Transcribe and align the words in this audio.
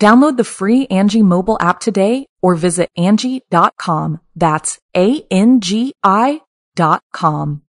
Download 0.00 0.36
the 0.36 0.44
free 0.44 0.86
Angi 0.88 1.22
mobile 1.22 1.56
app 1.60 1.78
today 1.80 2.26
or 2.42 2.54
visit 2.54 2.90
Angi.com. 2.98 4.20
That's 4.34 4.78
A-N-G-I 4.96 6.40
dot 6.74 7.02
com. 7.12 7.62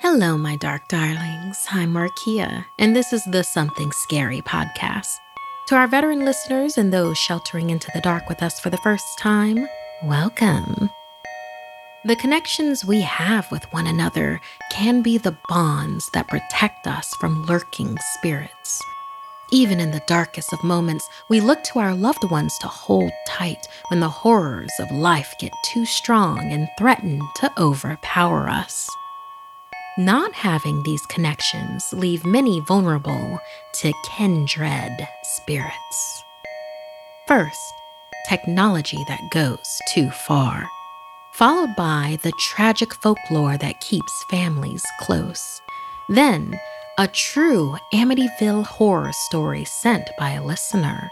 Hello, 0.00 0.36
my 0.36 0.56
dark 0.56 0.88
darlings. 0.88 1.56
I'm 1.70 1.94
Markia, 1.94 2.64
and 2.78 2.94
this 2.94 3.12
is 3.12 3.24
the 3.24 3.42
Something 3.42 3.90
Scary 3.92 4.40
podcast. 4.42 5.06
To 5.68 5.74
our 5.74 5.86
veteran 5.86 6.24
listeners 6.24 6.78
and 6.78 6.92
those 6.92 7.16
sheltering 7.18 7.70
into 7.70 7.90
the 7.94 8.00
dark 8.00 8.28
with 8.28 8.42
us 8.42 8.60
for 8.60 8.70
the 8.70 8.76
first 8.78 9.06
time, 9.18 9.66
welcome. 10.04 10.90
The 12.04 12.16
connections 12.16 12.84
we 12.84 13.00
have 13.00 13.50
with 13.50 13.64
one 13.72 13.86
another 13.86 14.40
can 14.70 15.02
be 15.02 15.18
the 15.18 15.36
bonds 15.48 16.08
that 16.12 16.28
protect 16.28 16.86
us 16.86 17.12
from 17.20 17.44
lurking 17.46 17.96
spirits. 18.14 18.80
Even 19.52 19.78
in 19.78 19.92
the 19.92 20.02
darkest 20.08 20.52
of 20.52 20.64
moments, 20.64 21.08
we 21.28 21.40
look 21.40 21.62
to 21.64 21.78
our 21.78 21.94
loved 21.94 22.24
ones 22.30 22.58
to 22.58 22.66
hold 22.66 23.12
tight 23.28 23.68
when 23.88 24.00
the 24.00 24.08
horrors 24.08 24.72
of 24.80 24.90
life 24.90 25.34
get 25.38 25.52
too 25.64 25.84
strong 25.84 26.50
and 26.50 26.68
threaten 26.76 27.20
to 27.36 27.52
overpower 27.56 28.48
us. 28.48 28.88
Not 29.98 30.32
having 30.34 30.82
these 30.82 31.06
connections 31.06 31.92
leave 31.92 32.26
many 32.26 32.60
vulnerable 32.60 33.38
to 33.80 33.92
kindred 34.16 35.08
spirits. 35.22 36.24
First, 37.28 37.72
technology 38.28 39.02
that 39.08 39.30
goes 39.30 39.78
too 39.88 40.10
far, 40.10 40.68
followed 41.32 41.74
by 41.76 42.18
the 42.22 42.32
tragic 42.38 42.92
folklore 42.94 43.56
that 43.58 43.80
keeps 43.80 44.24
families 44.28 44.84
close. 45.00 45.62
Then, 46.08 46.58
a 46.98 47.06
true 47.08 47.76
Amityville 47.92 48.64
horror 48.64 49.12
story 49.12 49.64
sent 49.64 50.08
by 50.18 50.30
a 50.30 50.42
listener. 50.42 51.10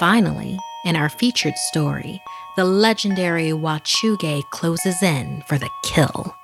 Finally, 0.00 0.58
in 0.84 0.96
our 0.96 1.08
featured 1.08 1.56
story, 1.56 2.20
the 2.56 2.64
legendary 2.64 3.50
Wechuge 3.50 4.42
closes 4.50 5.02
in 5.04 5.42
for 5.46 5.56
the 5.56 5.70
kill. 5.84 6.34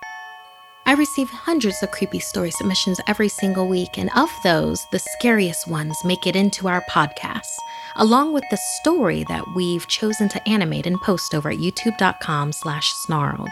I 0.86 0.92
receive 0.92 1.28
hundreds 1.28 1.82
of 1.82 1.90
creepy 1.90 2.20
story 2.20 2.52
submissions 2.52 3.00
every 3.08 3.28
single 3.28 3.66
week, 3.68 3.98
and 3.98 4.08
of 4.14 4.30
those, 4.44 4.86
the 4.92 5.00
scariest 5.18 5.66
ones 5.66 5.96
make 6.05 6.27
it 6.28 6.36
into 6.36 6.68
our 6.68 6.82
podcast, 6.88 7.56
along 7.96 8.33
with 8.33 8.45
the 8.52 8.58
story 8.80 9.24
that 9.28 9.45
we've 9.56 9.86
chosen 9.89 10.28
to 10.28 10.48
animate 10.48 10.86
and 10.86 11.00
post 11.00 11.34
over 11.34 11.50
at 11.50 11.58
youtube.com 11.58 12.52
slash 12.52 12.92
snarled. 12.92 13.50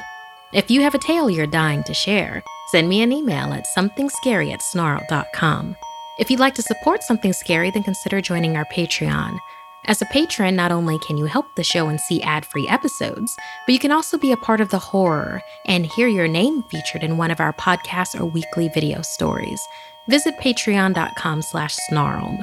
If 0.53 0.71
you 0.71 0.81
have 0.83 0.95
a 0.95 0.99
tale 0.99 1.29
you're 1.29 1.47
dying 1.47 1.83
to 1.85 1.95
share, 1.95 2.43
send 2.71 2.89
me 2.89 3.03
an 3.03 3.13
email 3.13 3.53
at 3.53 3.67
somethingscary 3.77 4.53
at 4.53 4.63
snarl.com. 4.63 5.77
If 6.19 6.31
you'd 6.31 6.41
like 6.41 6.55
to 6.55 6.63
support 6.63 7.03
Something 7.03 7.33
Scary, 7.33 7.71
then 7.71 7.85
consider 7.85 8.21
joining 8.21 8.57
our 8.57 8.65
Patreon. 8.67 9.39
As 9.87 10.03
a 10.03 10.07
patron, 10.07 10.57
not 10.57 10.73
only 10.73 10.99
can 10.99 11.17
you 11.17 11.25
help 11.27 11.47
the 11.55 11.65
show 11.65 11.89
and 11.89 12.01
see 12.01 12.23
ad-free 12.23 12.69
episodes, 12.69 13.35
but 13.67 13.73
you 13.73 13.79
can 13.79 13.93
also 13.93 14.19
be 14.19 14.33
a 14.33 14.37
part 14.37 14.61
of 14.61 14.69
the 14.69 14.79
horror 14.79 15.41
and 15.67 15.87
hear 15.87 16.09
your 16.09 16.29
name 16.29 16.63
featured 16.65 17.03
in 17.03 17.17
one 17.17 17.31
of 17.31 17.41
our 17.41 17.53
podcasts 17.55 18.19
or 18.19 18.27
weekly 18.27 18.69
video 18.75 19.01
stories. 19.01 19.61
Visit 20.09 20.35
patreon.com 20.39 21.43
slash 21.43 21.75
snarled. 21.89 22.41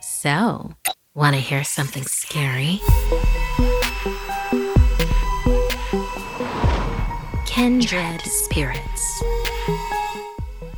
So, 0.00 0.72
want 1.14 1.36
to 1.36 1.40
hear 1.40 1.62
something 1.62 2.04
scary? 2.04 2.80
Kindred 7.50 8.20
spirits. 8.20 9.22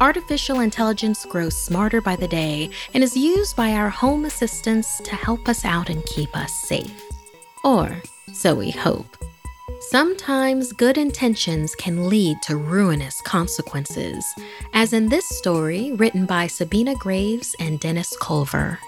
Artificial 0.01 0.61
intelligence 0.61 1.27
grows 1.27 1.55
smarter 1.55 2.01
by 2.01 2.17
the 2.17 2.27
day 2.27 2.71
and 2.95 3.05
is 3.05 3.15
used 3.15 3.55
by 3.55 3.73
our 3.73 3.91
home 3.91 4.25
assistants 4.25 4.99
to 5.03 5.15
help 5.15 5.51
us 5.51 5.67
out 5.67 5.91
and 5.91 6.03
keep 6.07 6.35
us 6.35 6.51
safe. 6.55 6.99
Or 7.63 8.01
so 8.33 8.55
we 8.55 8.71
hope. 8.71 9.19
Sometimes 9.91 10.73
good 10.73 10.97
intentions 10.97 11.75
can 11.75 12.09
lead 12.09 12.41
to 12.45 12.57
ruinous 12.57 13.21
consequences, 13.21 14.25
as 14.73 14.95
in 14.95 15.11
this 15.11 15.29
story 15.29 15.93
written 15.93 16.25
by 16.25 16.47
Sabina 16.47 16.95
Graves 16.95 17.55
and 17.61 17.79
Dennis 17.81 18.17
Culver. 18.17 18.79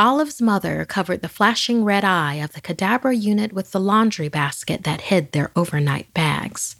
Olive's 0.00 0.40
mother 0.40 0.84
covered 0.84 1.22
the 1.22 1.28
flashing 1.28 1.84
red 1.84 2.04
eye 2.04 2.34
of 2.34 2.52
the 2.52 2.60
Cadabra 2.60 3.20
unit 3.20 3.52
with 3.52 3.72
the 3.72 3.80
laundry 3.80 4.28
basket 4.28 4.84
that 4.84 5.00
hid 5.00 5.32
their 5.32 5.50
overnight 5.56 6.14
bags. 6.14 6.76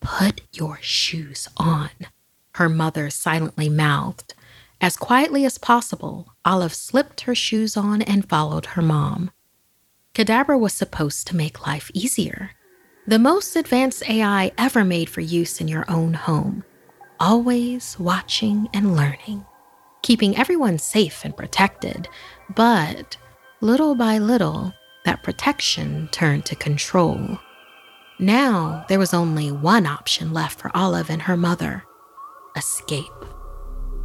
Put 0.00 0.40
your 0.54 0.78
shoes 0.80 1.46
on, 1.58 1.90
her 2.54 2.70
mother 2.70 3.10
silently 3.10 3.68
mouthed. 3.68 4.32
As 4.80 4.96
quietly 4.96 5.44
as 5.44 5.58
possible, 5.58 6.32
Olive 6.42 6.72
slipped 6.72 7.22
her 7.22 7.34
shoes 7.34 7.76
on 7.76 8.00
and 8.00 8.26
followed 8.26 8.64
her 8.64 8.82
mom. 8.82 9.30
Cadabra 10.14 10.58
was 10.58 10.72
supposed 10.72 11.26
to 11.26 11.36
make 11.36 11.66
life 11.66 11.90
easier. 11.92 12.52
The 13.06 13.18
most 13.18 13.56
advanced 13.56 14.08
AI 14.08 14.52
ever 14.56 14.86
made 14.86 15.10
for 15.10 15.20
use 15.20 15.60
in 15.60 15.68
your 15.68 15.84
own 15.86 16.14
home, 16.14 16.64
always 17.20 17.98
watching 17.98 18.70
and 18.72 18.96
learning 18.96 19.44
keeping 20.02 20.36
everyone 20.36 20.78
safe 20.78 21.24
and 21.24 21.36
protected. 21.36 22.08
But 22.54 23.16
little 23.60 23.94
by 23.94 24.18
little, 24.18 24.72
that 25.04 25.22
protection 25.22 26.08
turned 26.12 26.44
to 26.46 26.56
control. 26.56 27.38
Now 28.18 28.84
there 28.88 28.98
was 28.98 29.14
only 29.14 29.50
one 29.50 29.86
option 29.86 30.32
left 30.32 30.58
for 30.58 30.70
Olive 30.74 31.10
and 31.10 31.22
her 31.22 31.36
mother 31.36 31.84
escape. 32.56 33.04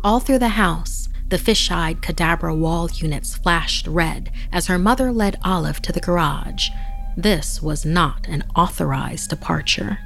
All 0.03 0.19
through 0.19 0.39
the 0.39 0.49
house, 0.49 1.09
the 1.29 1.37
fish 1.37 1.71
eyed 1.71 2.01
Cadabra 2.01 2.55
wall 2.55 2.89
units 2.91 3.35
flashed 3.35 3.87
red 3.87 4.31
as 4.51 4.67
her 4.67 4.77
mother 4.77 5.11
led 5.11 5.39
Olive 5.43 5.81
to 5.81 5.91
the 5.91 5.99
garage. 5.99 6.69
This 7.17 7.61
was 7.61 7.85
not 7.85 8.27
an 8.27 8.43
authorized 8.55 9.29
departure. 9.29 9.97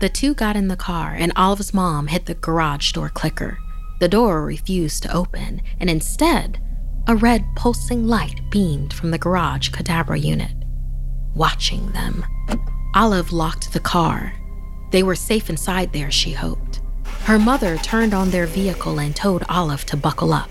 The 0.00 0.08
two 0.08 0.34
got 0.34 0.56
in 0.56 0.68
the 0.68 0.76
car, 0.76 1.14
and 1.18 1.32
Olive's 1.36 1.74
mom 1.74 2.06
hit 2.06 2.26
the 2.26 2.34
garage 2.34 2.92
door 2.92 3.08
clicker. 3.08 3.58
The 4.00 4.08
door 4.08 4.42
refused 4.44 5.02
to 5.02 5.14
open, 5.14 5.60
and 5.78 5.90
instead, 5.90 6.58
a 7.06 7.14
red 7.14 7.44
pulsing 7.54 8.06
light 8.06 8.40
beamed 8.50 8.94
from 8.94 9.10
the 9.10 9.18
garage 9.18 9.68
Cadabra 9.68 10.18
unit. 10.18 10.54
Watching 11.34 11.92
them, 11.92 12.24
Olive 12.94 13.30
locked 13.30 13.74
the 13.74 13.80
car. 13.80 14.32
They 14.90 15.02
were 15.02 15.14
safe 15.14 15.50
inside 15.50 15.92
there, 15.92 16.10
she 16.10 16.32
hoped. 16.32 16.80
Her 17.24 17.38
mother 17.38 17.76
turned 17.76 18.14
on 18.14 18.30
their 18.30 18.46
vehicle 18.46 18.98
and 18.98 19.14
told 19.14 19.44
Olive 19.50 19.84
to 19.86 19.98
buckle 19.98 20.32
up. 20.32 20.48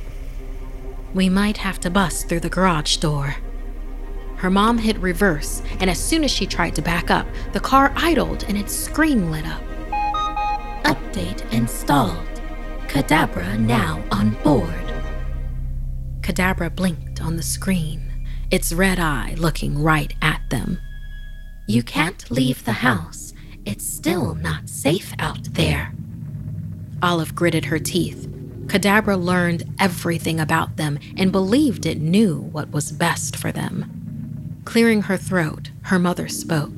We 1.15 1.27
might 1.27 1.57
have 1.57 1.79
to 1.79 1.89
bust 1.89 2.29
through 2.29 2.41
the 2.41 2.49
garage 2.49 2.97
door. 2.97 3.35
Her 4.35 4.51
mom 4.51 4.77
hit 4.77 4.97
reverse, 4.99 5.63
and 5.79 5.89
as 5.89 5.99
soon 5.99 6.23
as 6.23 6.29
she 6.29 6.45
tried 6.45 6.75
to 6.75 6.83
back 6.83 7.09
up, 7.09 7.25
the 7.53 7.59
car 7.59 7.91
idled 7.95 8.45
and 8.47 8.55
its 8.55 8.73
screen 8.75 9.31
lit 9.31 9.45
up. 9.47 9.63
Update 10.85 11.51
installed. 11.51 12.28
Cadabra 12.89 13.57
now 13.59 14.03
on 14.11 14.31
board. 14.43 14.73
Cadabra 16.21 16.75
blinked 16.75 17.21
on 17.21 17.37
the 17.37 17.43
screen, 17.43 18.25
its 18.49 18.73
red 18.73 18.97
eye 18.99 19.35
looking 19.37 19.81
right 19.81 20.11
at 20.23 20.41
them. 20.49 20.79
You 21.67 21.83
can't 21.83 22.29
leave 22.31 22.65
the 22.65 22.71
house. 22.71 23.31
It's 23.63 23.85
still 23.85 24.33
not 24.33 24.67
safe 24.69 25.13
out 25.19 25.53
there. 25.53 25.93
Olive 27.03 27.35
gritted 27.35 27.65
her 27.65 27.77
teeth. 27.77 28.27
Cadabra 28.65 29.23
learned 29.23 29.71
everything 29.79 30.39
about 30.39 30.77
them 30.77 30.97
and 31.15 31.31
believed 31.31 31.85
it 31.85 32.01
knew 32.01 32.39
what 32.51 32.71
was 32.71 32.91
best 32.91 33.35
for 33.35 33.51
them. 33.51 34.61
Clearing 34.65 35.03
her 35.03 35.15
throat, 35.15 35.69
her 35.83 35.99
mother 35.99 36.27
spoke. 36.27 36.71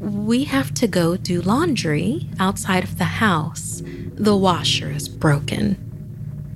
We 0.00 0.44
have 0.44 0.72
to 0.76 0.88
go 0.88 1.18
do 1.18 1.42
laundry 1.42 2.26
outside 2.38 2.84
of 2.84 2.96
the 2.96 3.04
house. 3.04 3.82
The 3.84 4.34
washer 4.34 4.90
is 4.90 5.10
broken. 5.10 5.76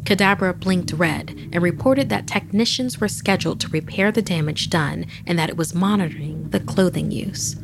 Cadabra 0.04 0.58
blinked 0.58 0.94
red 0.94 1.30
and 1.52 1.62
reported 1.62 2.08
that 2.08 2.26
technicians 2.26 3.00
were 3.00 3.08
scheduled 3.08 3.60
to 3.60 3.68
repair 3.68 4.10
the 4.10 4.22
damage 4.22 4.70
done 4.70 5.04
and 5.26 5.38
that 5.38 5.50
it 5.50 5.58
was 5.58 5.74
monitoring 5.74 6.48
the 6.48 6.60
clothing 6.60 7.10
use. 7.10 7.56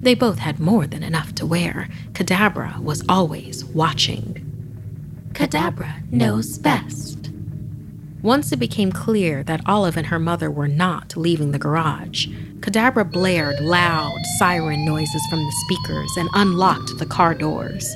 They 0.00 0.14
both 0.14 0.38
had 0.38 0.60
more 0.60 0.86
than 0.86 1.02
enough 1.02 1.34
to 1.34 1.46
wear. 1.46 1.90
Cadabra 2.12 2.80
was 2.80 3.04
always 3.06 3.66
watching. 3.66 5.30
Cadabra 5.34 6.10
knows 6.10 6.56
best. 6.56 7.30
Once 8.22 8.50
it 8.50 8.58
became 8.58 8.92
clear 8.92 9.42
that 9.44 9.60
Olive 9.66 9.98
and 9.98 10.06
her 10.06 10.18
mother 10.18 10.50
were 10.50 10.68
not 10.68 11.16
leaving 11.18 11.52
the 11.52 11.58
garage, 11.58 12.28
Cadabra 12.60 13.10
blared 13.10 13.60
loud 13.60 14.18
siren 14.38 14.84
noises 14.84 15.22
from 15.30 15.38
the 15.38 15.52
speakers 15.64 16.10
and 16.16 16.28
unlocked 16.34 16.98
the 16.98 17.06
car 17.06 17.34
doors. 17.34 17.94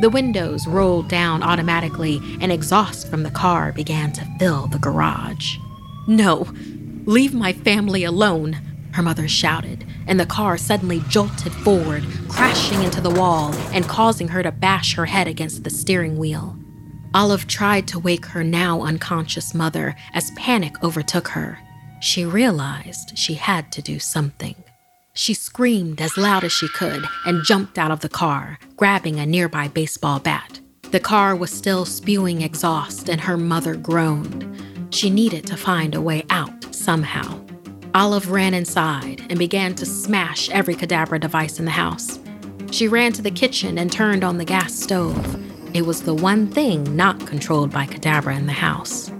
The 0.00 0.10
windows 0.10 0.66
rolled 0.66 1.08
down 1.08 1.42
automatically, 1.42 2.20
and 2.40 2.52
exhaust 2.52 3.08
from 3.08 3.22
the 3.22 3.30
car 3.30 3.72
began 3.72 4.12
to 4.12 4.28
fill 4.38 4.66
the 4.66 4.78
garage. 4.78 5.56
No, 6.06 6.46
leave 7.06 7.32
my 7.32 7.54
family 7.54 8.04
alone, 8.04 8.58
her 8.92 9.02
mother 9.02 9.26
shouted, 9.26 9.86
and 10.06 10.20
the 10.20 10.26
car 10.26 10.58
suddenly 10.58 11.02
jolted 11.08 11.52
forward, 11.52 12.04
crashing 12.28 12.82
into 12.82 13.00
the 13.00 13.10
wall 13.10 13.54
and 13.72 13.88
causing 13.88 14.28
her 14.28 14.42
to 14.42 14.52
bash 14.52 14.94
her 14.94 15.06
head 15.06 15.26
against 15.26 15.64
the 15.64 15.70
steering 15.70 16.18
wheel. 16.18 16.58
Olive 17.14 17.46
tried 17.46 17.88
to 17.88 17.98
wake 17.98 18.26
her 18.26 18.44
now 18.44 18.82
unconscious 18.82 19.54
mother 19.54 19.96
as 20.12 20.30
panic 20.32 20.82
overtook 20.84 21.28
her. 21.28 21.58
She 22.00 22.24
realized 22.24 23.16
she 23.16 23.34
had 23.34 23.72
to 23.72 23.82
do 23.82 23.98
something. 23.98 24.54
She 25.14 25.32
screamed 25.32 26.00
as 26.00 26.18
loud 26.18 26.44
as 26.44 26.52
she 26.52 26.68
could 26.68 27.04
and 27.24 27.44
jumped 27.44 27.78
out 27.78 27.90
of 27.90 28.00
the 28.00 28.08
car, 28.08 28.58
grabbing 28.76 29.18
a 29.18 29.26
nearby 29.26 29.68
baseball 29.68 30.20
bat. 30.20 30.60
The 30.90 31.00
car 31.00 31.34
was 31.34 31.50
still 31.50 31.84
spewing 31.84 32.42
exhaust, 32.42 33.08
and 33.08 33.20
her 33.22 33.36
mother 33.36 33.74
groaned. 33.74 34.94
She 34.94 35.10
needed 35.10 35.46
to 35.46 35.56
find 35.56 35.94
a 35.94 36.00
way 36.00 36.24
out 36.30 36.74
somehow. 36.74 37.40
Olive 37.94 38.30
ran 38.30 38.52
inside 38.52 39.24
and 39.30 39.38
began 39.38 39.74
to 39.76 39.86
smash 39.86 40.50
every 40.50 40.74
Cadabra 40.74 41.18
device 41.18 41.58
in 41.58 41.64
the 41.64 41.70
house. 41.70 42.20
She 42.70 42.88
ran 42.88 43.12
to 43.14 43.22
the 43.22 43.30
kitchen 43.30 43.78
and 43.78 43.90
turned 43.90 44.22
on 44.22 44.36
the 44.36 44.44
gas 44.44 44.74
stove. 44.74 45.42
It 45.74 45.86
was 45.86 46.02
the 46.02 46.14
one 46.14 46.46
thing 46.46 46.94
not 46.94 47.26
controlled 47.26 47.72
by 47.72 47.86
Cadabra 47.86 48.36
in 48.36 48.46
the 48.46 48.52
house. 48.52 49.10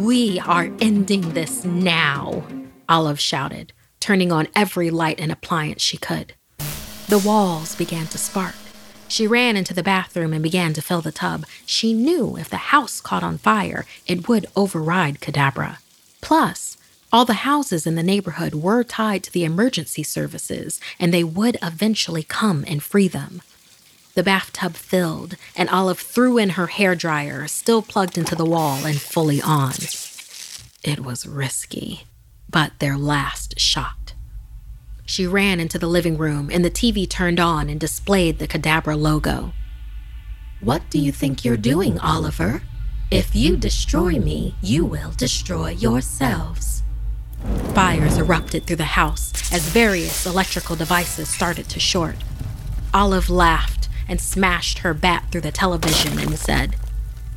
We 0.00 0.40
are 0.40 0.70
ending 0.80 1.34
this 1.34 1.62
now, 1.62 2.42
Olive 2.88 3.20
shouted, 3.20 3.74
turning 4.00 4.32
on 4.32 4.48
every 4.56 4.88
light 4.88 5.20
and 5.20 5.30
appliance 5.30 5.82
she 5.82 5.98
could. 5.98 6.32
The 7.08 7.18
walls 7.18 7.76
began 7.76 8.06
to 8.06 8.16
spark. 8.16 8.54
She 9.08 9.26
ran 9.26 9.58
into 9.58 9.74
the 9.74 9.82
bathroom 9.82 10.32
and 10.32 10.42
began 10.42 10.72
to 10.72 10.80
fill 10.80 11.02
the 11.02 11.12
tub. 11.12 11.44
She 11.66 11.92
knew 11.92 12.38
if 12.38 12.48
the 12.48 12.72
house 12.72 13.02
caught 13.02 13.22
on 13.22 13.36
fire, 13.36 13.84
it 14.06 14.26
would 14.26 14.46
override 14.56 15.20
Cadabra. 15.20 15.80
Plus, 16.22 16.78
all 17.12 17.26
the 17.26 17.44
houses 17.44 17.86
in 17.86 17.94
the 17.94 18.02
neighborhood 18.02 18.54
were 18.54 18.82
tied 18.82 19.22
to 19.24 19.32
the 19.32 19.44
emergency 19.44 20.02
services, 20.02 20.80
and 20.98 21.12
they 21.12 21.24
would 21.24 21.58
eventually 21.60 22.22
come 22.22 22.64
and 22.66 22.82
free 22.82 23.08
them. 23.08 23.42
The 24.14 24.22
bathtub 24.22 24.74
filled, 24.74 25.36
and 25.56 25.68
Olive 25.68 26.00
threw 26.00 26.38
in 26.38 26.50
her 26.50 26.66
hair 26.66 26.94
dryer, 26.94 27.46
still 27.46 27.82
plugged 27.82 28.18
into 28.18 28.34
the 28.34 28.44
wall 28.44 28.84
and 28.84 29.00
fully 29.00 29.40
on. 29.40 29.74
It 30.82 31.00
was 31.00 31.26
risky 31.26 32.04
but 32.50 32.78
their 32.78 32.96
last 32.96 33.58
shot. 33.58 34.14
She 35.06 35.26
ran 35.26 35.60
into 35.60 35.78
the 35.78 35.86
living 35.86 36.16
room 36.16 36.50
and 36.52 36.64
the 36.64 36.70
TV 36.70 37.08
turned 37.08 37.40
on 37.40 37.68
and 37.68 37.80
displayed 37.80 38.38
the 38.38 38.48
Cadabra 38.48 39.00
logo. 39.00 39.52
What 40.60 40.82
do 40.90 40.98
you 40.98 41.10
think 41.10 41.44
you're 41.44 41.56
doing, 41.56 41.98
Oliver? 41.98 42.62
If 43.10 43.34
you 43.34 43.56
destroy 43.56 44.18
me, 44.18 44.54
you 44.62 44.84
will 44.84 45.12
destroy 45.16 45.70
yourselves. 45.70 46.82
Fires 47.74 48.18
erupted 48.18 48.66
through 48.66 48.76
the 48.76 48.84
house 48.84 49.52
as 49.52 49.68
various 49.68 50.26
electrical 50.26 50.76
devices 50.76 51.28
started 51.28 51.68
to 51.70 51.80
short. 51.80 52.16
Olive 52.92 53.30
laughed 53.30 53.79
and 54.10 54.20
smashed 54.20 54.80
her 54.80 54.92
bat 54.92 55.24
through 55.30 55.40
the 55.40 55.52
television 55.52 56.18
and 56.18 56.36
said, 56.36 56.74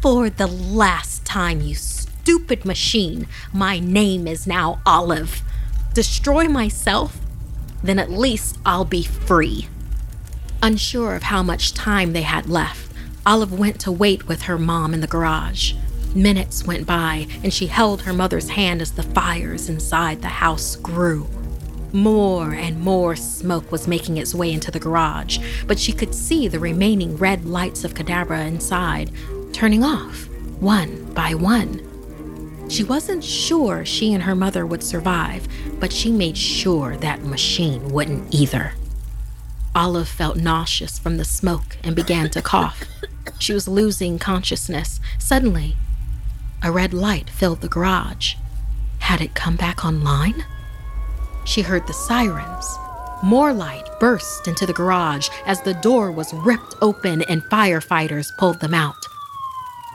For 0.01 0.29
the 0.29 0.47
last 0.47 1.23
time, 1.23 1.61
you 1.61 1.75
stupid 1.75 2.65
machine. 2.65 3.27
My 3.53 3.79
name 3.79 4.27
is 4.27 4.47
now 4.47 4.81
Olive. 4.85 5.43
Destroy 5.93 6.47
myself? 6.47 7.19
Then 7.83 7.99
at 7.99 8.09
least 8.09 8.57
I'll 8.65 8.85
be 8.85 9.03
free. 9.03 9.67
Unsure 10.63 11.15
of 11.15 11.23
how 11.23 11.43
much 11.43 11.73
time 11.73 12.13
they 12.13 12.23
had 12.23 12.49
left, 12.49 12.91
Olive 13.25 13.57
went 13.57 13.79
to 13.81 13.91
wait 13.91 14.27
with 14.27 14.43
her 14.43 14.57
mom 14.57 14.93
in 14.93 15.01
the 15.01 15.07
garage. 15.07 15.73
Minutes 16.15 16.65
went 16.65 16.87
by, 16.87 17.27
and 17.43 17.53
she 17.53 17.67
held 17.67 18.01
her 18.01 18.13
mother's 18.13 18.49
hand 18.49 18.81
as 18.81 18.93
the 18.93 19.03
fires 19.03 19.69
inside 19.69 20.21
the 20.21 20.27
house 20.27 20.75
grew. 20.75 21.27
More 21.93 22.55
and 22.55 22.81
more 22.81 23.15
smoke 23.15 23.71
was 23.71 23.87
making 23.87 24.17
its 24.17 24.33
way 24.33 24.51
into 24.51 24.71
the 24.71 24.79
garage, 24.79 25.37
but 25.67 25.77
she 25.77 25.93
could 25.93 26.15
see 26.15 26.47
the 26.47 26.59
remaining 26.59 27.17
red 27.17 27.45
lights 27.45 27.83
of 27.83 27.93
Cadabra 27.93 28.47
inside 28.47 29.11
turning 29.53 29.83
off, 29.83 30.27
one 30.59 31.13
by 31.13 31.35
one. 31.35 31.79
She 32.67 32.83
wasn't 32.83 33.23
sure 33.23 33.85
she 33.85 34.11
and 34.11 34.23
her 34.23 34.33
mother 34.33 34.65
would 34.65 34.81
survive, 34.81 35.47
but 35.79 35.93
she 35.93 36.11
made 36.11 36.35
sure 36.35 36.97
that 36.97 37.21
machine 37.21 37.89
wouldn't 37.89 38.33
either. 38.33 38.73
Olive 39.75 40.07
felt 40.07 40.37
nauseous 40.37 40.97
from 40.97 41.17
the 41.17 41.25
smoke 41.25 41.77
and 41.83 41.95
began 41.95 42.31
to 42.31 42.41
cough. 42.41 42.85
She 43.37 43.53
was 43.53 43.67
losing 43.67 44.17
consciousness. 44.17 44.99
Suddenly, 45.19 45.75
a 46.63 46.71
red 46.71 46.91
light 46.91 47.29
filled 47.29 47.61
the 47.61 47.67
garage. 47.67 48.33
Had 48.99 49.21
it 49.21 49.35
come 49.35 49.55
back 49.57 49.85
online? 49.85 50.45
She 51.45 51.61
heard 51.61 51.87
the 51.87 51.93
sirens. 51.93 52.77
More 53.21 53.53
light 53.53 53.87
burst 53.99 54.47
into 54.47 54.65
the 54.65 54.73
garage 54.73 55.29
as 55.45 55.61
the 55.61 55.73
door 55.75 56.11
was 56.11 56.33
ripped 56.33 56.75
open 56.81 57.21
and 57.23 57.41
firefighters 57.43 58.35
pulled 58.37 58.59
them 58.59 58.73
out. 58.73 58.95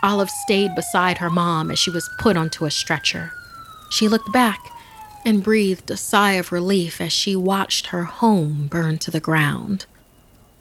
Olive 0.03 0.31
stayed 0.31 0.75
beside 0.75 1.19
her 1.19 1.31
mom 1.31 1.71
as 1.71 1.79
she 1.79 1.91
was 1.91 2.09
put 2.19 2.37
onto 2.37 2.65
a 2.65 2.71
stretcher. 2.71 3.33
She 3.91 4.09
looked 4.09 4.33
back 4.33 4.61
and 5.25 5.43
breathed 5.43 5.91
a 5.91 5.97
sigh 5.97 6.33
of 6.33 6.53
relief 6.53 7.01
as 7.01 7.13
she 7.13 7.35
watched 7.35 7.89
her 7.89 8.05
home 8.05 8.69
burn 8.69 8.99
to 8.99 9.11
the 9.11 9.21
ground. 9.21 9.87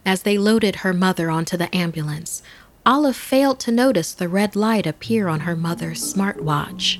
As 0.05 0.23
they 0.23 0.37
loaded 0.37 0.77
her 0.77 0.93
mother 0.93 1.29
onto 1.29 1.57
the 1.57 1.73
ambulance, 1.75 2.41
Olive 2.85 3.15
failed 3.15 3.59
to 3.61 3.71
notice 3.71 4.13
the 4.13 4.29
red 4.29 4.55
light 4.55 4.87
appear 4.87 5.27
on 5.27 5.41
her 5.41 5.55
mother's 5.55 6.01
smartwatch. 6.13 6.99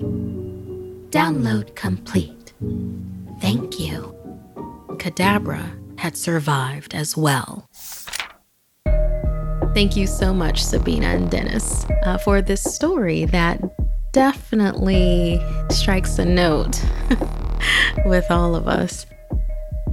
Download 1.09 1.73
complete. 1.75 2.53
Thank 3.39 3.79
you. 3.79 4.13
Cadabra 4.97 5.99
had 5.99 6.17
survived 6.17 6.93
as 6.93 7.15
well. 7.15 7.67
Thank 9.73 9.95
you 9.95 10.07
so 10.07 10.33
much, 10.33 10.63
Sabina 10.63 11.07
and 11.07 11.29
Dennis, 11.29 11.85
uh, 12.03 12.17
for 12.17 12.41
this 12.41 12.63
story 12.63 13.25
that 13.25 13.61
definitely 14.11 15.39
strikes 15.69 16.17
a 16.17 16.25
note 16.25 16.83
with 18.05 18.25
all 18.31 18.55
of 18.55 18.67
us. 18.67 19.05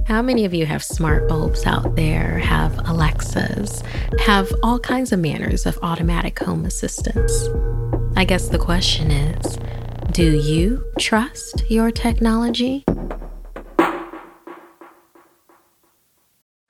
How 0.07 0.21
many 0.21 0.45
of 0.45 0.53
you 0.53 0.65
have 0.65 0.83
smart 0.83 1.27
bulbs 1.27 1.65
out 1.65 1.95
there, 1.95 2.39
have 2.39 2.77
Alexas, 2.87 3.83
have 4.19 4.51
all 4.63 4.79
kinds 4.79 5.11
of 5.11 5.19
manners 5.19 5.65
of 5.65 5.77
automatic 5.83 6.39
home 6.39 6.65
assistance? 6.65 7.47
I 8.15 8.25
guess 8.25 8.47
the 8.47 8.59
question 8.59 9.11
is 9.11 9.57
do 10.11 10.39
you 10.39 10.83
trust 10.97 11.69
your 11.69 11.91
technology? 11.91 12.85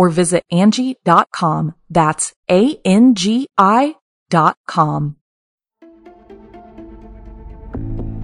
or 0.00 0.08
visit 0.08 0.44
Angi.com. 0.50 1.74
That's 1.90 2.32
A-N-G-I 2.50 3.94
dot 4.30 4.56
com. 4.66 5.16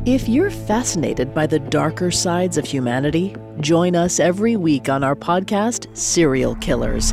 If 0.07 0.27
you're 0.27 0.51
fascinated 0.51 1.35
by 1.35 1.47
the 1.47 1.59
darker 1.59 2.11
sides 2.11 2.57
of 2.57 2.65
humanity, 2.65 3.37
join 3.61 3.95
us 3.95 4.19
every 4.21 4.57
week 4.57 4.89
on 4.89 5.05
our 5.05 5.17
podcast, 5.17 5.95
Serial 5.95 6.55
Killers, 6.55 7.13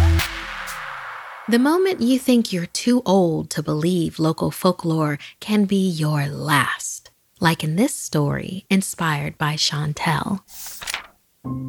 The 1.51 1.59
moment 1.59 1.99
you 1.99 2.17
think 2.17 2.53
you're 2.53 2.65
too 2.65 3.01
old 3.05 3.49
to 3.49 3.61
believe 3.61 4.19
local 4.19 4.51
folklore 4.51 5.19
can 5.41 5.65
be 5.65 5.85
your 5.85 6.27
last, 6.27 7.11
like 7.41 7.61
in 7.61 7.75
this 7.75 7.93
story 7.93 8.65
inspired 8.69 9.37
by 9.37 9.55
Chantel. 9.55 10.39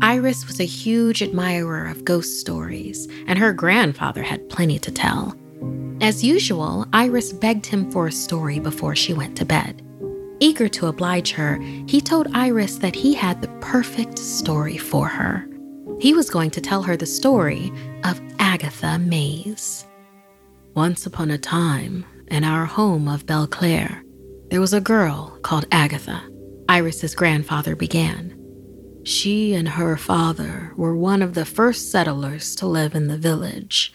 Iris 0.00 0.46
was 0.46 0.60
a 0.60 0.64
huge 0.64 1.20
admirer 1.20 1.88
of 1.88 2.04
ghost 2.04 2.38
stories, 2.38 3.08
and 3.26 3.40
her 3.40 3.52
grandfather 3.52 4.22
had 4.22 4.48
plenty 4.48 4.78
to 4.78 4.92
tell. 4.92 5.34
As 6.00 6.22
usual, 6.22 6.86
Iris 6.92 7.32
begged 7.32 7.66
him 7.66 7.90
for 7.90 8.06
a 8.06 8.12
story 8.12 8.60
before 8.60 8.94
she 8.94 9.12
went 9.12 9.36
to 9.38 9.44
bed. 9.44 9.82
Eager 10.38 10.68
to 10.68 10.86
oblige 10.86 11.32
her, 11.32 11.58
he 11.88 12.00
told 12.00 12.28
Iris 12.34 12.76
that 12.76 12.94
he 12.94 13.14
had 13.14 13.42
the 13.42 13.48
perfect 13.60 14.16
story 14.16 14.78
for 14.78 15.08
her. 15.08 15.48
He 16.02 16.14
was 16.14 16.30
going 16.30 16.50
to 16.50 16.60
tell 16.60 16.82
her 16.82 16.96
the 16.96 17.06
story 17.06 17.72
of 18.02 18.20
Agatha 18.40 18.98
Mays. 18.98 19.86
Once 20.74 21.06
upon 21.06 21.30
a 21.30 21.38
time, 21.38 22.04
in 22.26 22.42
our 22.42 22.64
home 22.64 23.06
of 23.06 23.24
Belclair, 23.24 24.02
there 24.50 24.60
was 24.60 24.72
a 24.72 24.80
girl 24.80 25.38
called 25.42 25.64
Agatha, 25.70 26.20
Iris's 26.68 27.14
grandfather 27.14 27.76
began. 27.76 28.36
She 29.04 29.54
and 29.54 29.68
her 29.68 29.96
father 29.96 30.72
were 30.76 30.96
one 30.96 31.22
of 31.22 31.34
the 31.34 31.44
first 31.44 31.92
settlers 31.92 32.56
to 32.56 32.66
live 32.66 32.96
in 32.96 33.06
the 33.06 33.16
village. 33.16 33.94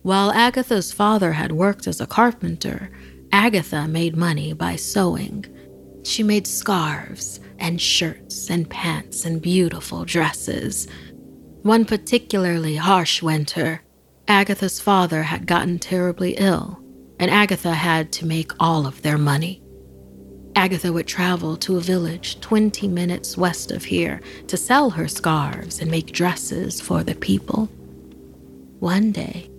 While 0.00 0.32
Agatha's 0.32 0.92
father 0.92 1.32
had 1.32 1.52
worked 1.52 1.86
as 1.86 2.00
a 2.00 2.06
carpenter, 2.06 2.90
Agatha 3.32 3.86
made 3.86 4.16
money 4.16 4.54
by 4.54 4.76
sewing. 4.76 5.44
She 6.04 6.22
made 6.22 6.46
scarves 6.46 7.38
and 7.58 7.78
shirts 7.78 8.48
and 8.48 8.68
pants 8.70 9.26
and 9.26 9.42
beautiful 9.42 10.06
dresses. 10.06 10.88
One 11.64 11.86
particularly 11.86 12.76
harsh 12.76 13.22
winter, 13.22 13.80
Agatha's 14.28 14.80
father 14.80 15.22
had 15.22 15.46
gotten 15.46 15.78
terribly 15.78 16.32
ill, 16.36 16.78
and 17.18 17.30
Agatha 17.30 17.72
had 17.72 18.12
to 18.12 18.26
make 18.26 18.52
all 18.60 18.86
of 18.86 19.00
their 19.00 19.16
money. 19.16 19.62
Agatha 20.54 20.92
would 20.92 21.06
travel 21.06 21.56
to 21.56 21.78
a 21.78 21.80
village 21.80 22.38
20 22.42 22.86
minutes 22.88 23.38
west 23.38 23.70
of 23.70 23.82
here 23.82 24.20
to 24.46 24.58
sell 24.58 24.90
her 24.90 25.08
scarves 25.08 25.80
and 25.80 25.90
make 25.90 26.12
dresses 26.12 26.82
for 26.82 27.02
the 27.02 27.14
people. 27.14 27.70
One 28.80 29.10
day, 29.10 29.50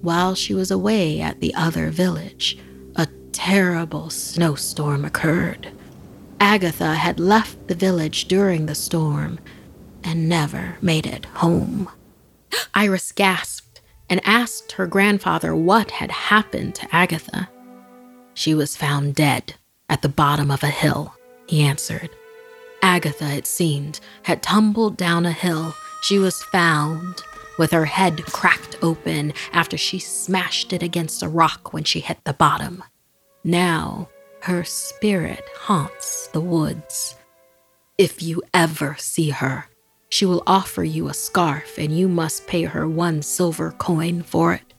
while 0.00 0.34
she 0.34 0.54
was 0.54 0.70
away 0.70 1.20
at 1.20 1.40
the 1.40 1.54
other 1.54 1.90
village, 1.90 2.58
a 2.94 3.06
terrible 3.32 4.08
snowstorm 4.08 5.04
occurred. 5.04 5.70
Agatha 6.40 6.94
had 6.94 7.20
left 7.20 7.68
the 7.68 7.74
village 7.74 8.24
during 8.24 8.64
the 8.64 8.74
storm 8.74 9.38
and 10.06 10.28
never 10.28 10.78
made 10.80 11.04
it 11.04 11.26
home. 11.26 11.90
Iris 12.72 13.12
gasped 13.12 13.80
and 14.08 14.20
asked 14.24 14.72
her 14.72 14.86
grandfather 14.86 15.54
what 15.54 15.90
had 15.90 16.10
happened 16.10 16.76
to 16.76 16.94
Agatha. 16.94 17.50
She 18.32 18.54
was 18.54 18.76
found 18.76 19.16
dead 19.16 19.56
at 19.90 20.02
the 20.02 20.08
bottom 20.08 20.50
of 20.50 20.62
a 20.62 20.68
hill, 20.68 21.14
he 21.48 21.62
answered. 21.62 22.10
Agatha, 22.82 23.32
it 23.34 23.46
seemed, 23.46 23.98
had 24.22 24.42
tumbled 24.42 24.96
down 24.96 25.26
a 25.26 25.32
hill. 25.32 25.74
She 26.02 26.18
was 26.18 26.42
found 26.44 27.22
with 27.58 27.72
her 27.72 27.86
head 27.86 28.24
cracked 28.26 28.76
open 28.82 29.32
after 29.52 29.76
she 29.76 29.98
smashed 29.98 30.72
it 30.72 30.82
against 30.82 31.22
a 31.22 31.28
rock 31.28 31.72
when 31.72 31.84
she 31.84 32.00
hit 32.00 32.18
the 32.24 32.32
bottom. 32.32 32.84
Now, 33.42 34.08
her 34.42 34.62
spirit 34.62 35.42
haunts 35.56 36.28
the 36.28 36.40
woods. 36.40 37.16
If 37.98 38.22
you 38.22 38.42
ever 38.52 38.94
see 38.98 39.30
her, 39.30 39.66
she 40.16 40.24
will 40.24 40.42
offer 40.46 40.82
you 40.82 41.08
a 41.08 41.12
scarf 41.12 41.76
and 41.76 41.94
you 41.94 42.08
must 42.08 42.46
pay 42.46 42.62
her 42.62 42.88
one 42.88 43.20
silver 43.20 43.72
coin 43.72 44.22
for 44.22 44.54
it. 44.54 44.72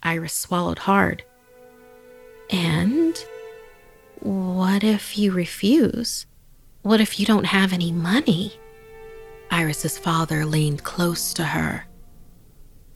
Iris 0.00 0.32
swallowed 0.32 0.78
hard. 0.78 1.24
And 2.50 3.18
what 4.20 4.84
if 4.84 5.18
you 5.18 5.32
refuse? 5.32 6.26
What 6.82 7.00
if 7.00 7.18
you 7.18 7.26
don't 7.26 7.46
have 7.46 7.72
any 7.72 7.90
money? 7.90 8.52
Iris's 9.50 9.98
father 9.98 10.44
leaned 10.46 10.84
close 10.84 11.34
to 11.34 11.46
her. 11.46 11.86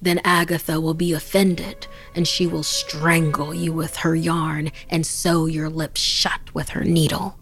Then 0.01 0.21
Agatha 0.23 0.81
will 0.81 0.95
be 0.95 1.13
offended 1.13 1.89
and 2.15 2.29
she 2.29 2.47
will 2.47 2.63
strangle 2.63 3.53
you 3.53 3.73
with 3.73 3.97
her 3.97 4.15
yarn 4.15 4.71
and 4.91 5.05
sew 5.05 5.47
your 5.47 5.69
lips 5.69 6.01
shut 6.01 6.55
with 6.55 6.69
her 6.69 6.85
needle. 6.85 7.37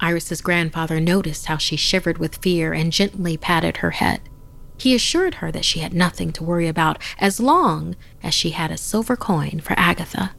Iris's 0.00 0.40
grandfather 0.40 1.00
noticed 1.00 1.46
how 1.46 1.56
she 1.56 1.76
shivered 1.76 2.18
with 2.18 2.36
fear 2.36 2.72
and 2.72 2.92
gently 2.92 3.36
patted 3.36 3.78
her 3.78 3.92
head. 3.92 4.20
He 4.78 4.94
assured 4.94 5.36
her 5.36 5.50
that 5.50 5.64
she 5.64 5.80
had 5.80 5.92
nothing 5.92 6.32
to 6.32 6.44
worry 6.44 6.68
about 6.68 7.02
as 7.18 7.40
long 7.40 7.96
as 8.22 8.32
she 8.32 8.50
had 8.50 8.70
a 8.70 8.76
silver 8.76 9.16
coin 9.16 9.60
for 9.60 9.74
Agatha. 9.78 10.34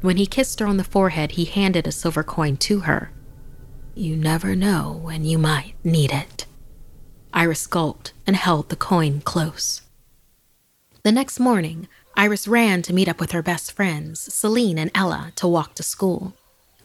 When 0.00 0.16
he 0.16 0.26
kissed 0.26 0.58
her 0.60 0.66
on 0.66 0.78
the 0.78 0.84
forehead, 0.84 1.32
he 1.32 1.44
handed 1.44 1.86
a 1.86 1.92
silver 1.92 2.22
coin 2.22 2.56
to 2.58 2.80
her. 2.80 3.12
You 3.94 4.16
never 4.16 4.56
know 4.56 4.98
when 5.02 5.24
you 5.24 5.36
might 5.38 5.74
need 5.84 6.10
it. 6.10 6.46
Iris 7.34 7.66
gulped 7.66 8.14
and 8.26 8.36
held 8.36 8.68
the 8.68 8.76
coin 8.76 9.20
close. 9.20 9.82
The 11.02 11.12
next 11.12 11.38
morning, 11.38 11.88
Iris 12.16 12.48
ran 12.48 12.82
to 12.82 12.94
meet 12.94 13.08
up 13.08 13.20
with 13.20 13.32
her 13.32 13.42
best 13.42 13.72
friends, 13.72 14.32
Celine 14.32 14.78
and 14.78 14.90
Ella, 14.94 15.32
to 15.36 15.48
walk 15.48 15.74
to 15.74 15.82
school. 15.82 16.34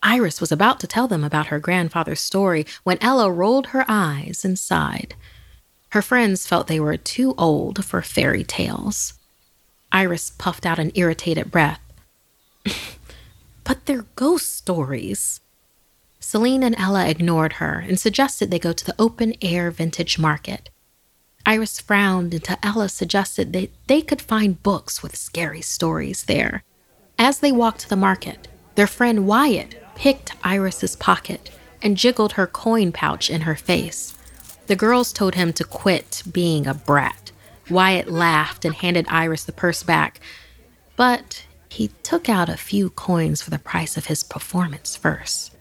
Iris 0.04 0.42
was 0.42 0.52
about 0.52 0.80
to 0.80 0.88
tell 0.88 1.08
them 1.08 1.24
about 1.24 1.48
her 1.48 1.60
grandfather's 1.60 2.20
story 2.20 2.66
when 2.84 2.98
Ella 3.02 3.32
rolled 3.32 3.68
her 3.68 3.86
eyes 3.88 4.44
and 4.44 4.58
sighed. 4.58 5.16
Her 5.90 6.02
friends 6.02 6.46
felt 6.46 6.68
they 6.68 6.80
were 6.80 6.98
too 6.98 7.34
old 7.38 7.86
for 7.86 8.02
fairy 8.02 8.44
tales. 8.44 9.14
Iris 9.92 10.32
puffed 10.38 10.66
out 10.66 10.80
an 10.80 10.92
irritated 10.96 11.50
breath. 11.50 11.80
but 13.64 13.86
they're 13.86 14.06
ghost 14.16 14.54
stories. 14.54 15.40
Celine 16.20 16.64
and 16.64 16.76
Ella 16.78 17.08
ignored 17.08 17.54
her 17.54 17.86
and 17.88 18.00
suggested 18.00 18.52
they 18.52 18.60
go 18.60 18.74
to 18.74 18.86
the 18.86 18.96
open 19.00 19.34
air 19.42 19.72
vintage 19.72 20.20
market. 20.20 20.70
Iris 21.46 21.80
frowned 21.80 22.34
until 22.34 22.58
Ella 22.62 22.90
suggested 22.90 23.54
that 23.54 23.72
they 23.88 24.02
could 24.02 24.22
find 24.22 24.62
books 24.62 25.02
with 25.02 25.16
scary 25.16 25.62
stories 25.62 26.26
there. 26.26 26.64
As 27.18 27.40
they 27.40 27.54
walked 27.54 27.80
to 27.82 27.90
the 27.90 27.96
market, 27.96 28.50
their 28.76 28.88
friend 28.88 29.26
Wyatt 29.26 29.82
picked 29.98 30.32
Iris's 30.44 30.96
pocket 30.96 31.50
and 31.82 31.98
jiggled 31.98 32.34
her 32.34 32.46
coin 32.46 32.92
pouch 32.92 33.30
in 33.32 33.42
her 33.42 33.56
face. 33.56 34.16
The 34.68 34.76
girls 34.76 35.12
told 35.12 35.36
him 35.36 35.52
to 35.54 35.64
quit 35.64 36.22
being 36.32 36.68
a 36.68 36.76
brat. 36.76 37.32
Wyatt 37.70 38.10
laughed 38.10 38.64
and 38.64 38.76
handed 38.76 39.08
Iris 39.10 39.44
the 39.44 39.52
purse 39.52 39.82
back, 39.82 40.22
but 40.96 41.46
he 41.70 41.90
took 42.04 42.30
out 42.30 42.48
a 42.48 42.58
few 42.58 42.92
coins 42.92 43.42
for 43.42 43.50
the 43.50 43.60
price 43.60 43.98
of 43.98 44.06
his 44.06 44.24
performance 44.24 44.96
first. 44.96 45.56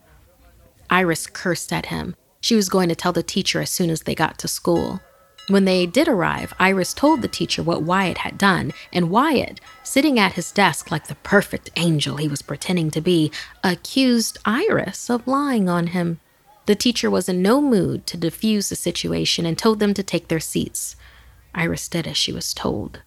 Iris 0.91 1.27
cursed 1.27 1.73
at 1.73 1.87
him. 1.87 2.15
She 2.41 2.55
was 2.55 2.69
going 2.69 2.89
to 2.91 2.95
tell 2.95 3.13
the 3.13 3.23
teacher 3.23 3.61
as 3.61 3.71
soon 3.71 3.91
as 3.91 4.03
they 4.03 4.15
got 4.15 4.39
to 4.39 4.49
school. 4.49 5.01
When 5.49 5.65
they 5.65 5.87
did 5.87 6.09
arrive, 6.09 6.53
Iris 6.59 6.93
told 6.93 7.23
the 7.23 7.29
teacher 7.29 7.63
what 7.63 7.83
Wyatt 7.83 8.19
had 8.19 8.37
done, 8.37 8.73
and 8.93 9.11
Wyatt, 9.11 9.61
sitting 9.85 10.19
at 10.19 10.33
his 10.33 10.51
desk 10.51 10.91
like 10.91 11.07
the 11.07 11.15
perfect 11.17 11.71
angel 11.77 12.17
he 12.17 12.27
was 12.27 12.43
pretending 12.43 12.91
to 12.91 13.01
be, 13.01 13.31
accused 13.63 14.39
Iris 14.45 15.09
of 15.09 15.29
lying 15.29 15.69
on 15.69 15.89
him. 15.89 16.19
The 16.67 16.75
teacher 16.75 17.09
was 17.09 17.29
in 17.29 17.43
no 17.43 17.61
mood 17.61 18.07
to 18.09 18.17
diffuse 18.17 18.71
the 18.71 18.77
situation 18.77 19.47
and 19.47 19.57
told 19.57 19.79
them 19.79 19.95
to 19.95 20.03
take 20.03 20.27
their 20.27 20.41
seats. 20.41 20.97
Iris 21.55 21.89
did 21.89 22.09
as 22.09 22.17
she 22.17 22.33
was 22.33 22.53
told. 22.53 23.03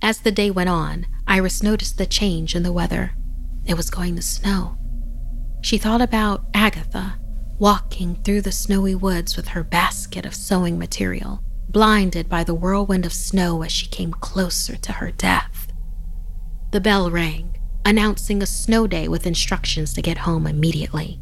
As 0.00 0.20
the 0.20 0.30
day 0.30 0.52
went 0.52 0.68
on, 0.68 1.06
Iris 1.26 1.60
noticed 1.60 1.98
the 1.98 2.06
change 2.06 2.54
in 2.54 2.62
the 2.62 2.72
weather. 2.72 3.12
it 3.66 3.76
was 3.76 3.90
going 3.90 4.14
to 4.16 4.22
snow. 4.22 4.78
She 5.60 5.76
thought 5.76 6.00
about 6.00 6.44
Agatha 6.54 7.18
walking 7.58 8.14
through 8.22 8.40
the 8.40 8.52
snowy 8.52 8.94
woods 8.94 9.36
with 9.36 9.48
her 9.48 9.64
basket 9.64 10.24
of 10.24 10.34
sewing 10.34 10.78
material, 10.78 11.42
blinded 11.68 12.28
by 12.28 12.42
the 12.44 12.54
whirlwind 12.54 13.04
of 13.04 13.12
snow 13.12 13.62
as 13.62 13.70
she 13.70 13.86
came 13.86 14.12
closer 14.12 14.76
to 14.76 14.92
her 14.92 15.10
death. 15.10 15.70
The 16.70 16.80
bell 16.80 17.10
rang, 17.10 17.56
announcing 17.84 18.42
a 18.42 18.46
snow 18.46 18.86
day 18.86 19.08
with 19.08 19.26
instructions 19.26 19.92
to 19.94 20.02
get 20.02 20.18
home 20.18 20.46
immediately. 20.46 21.20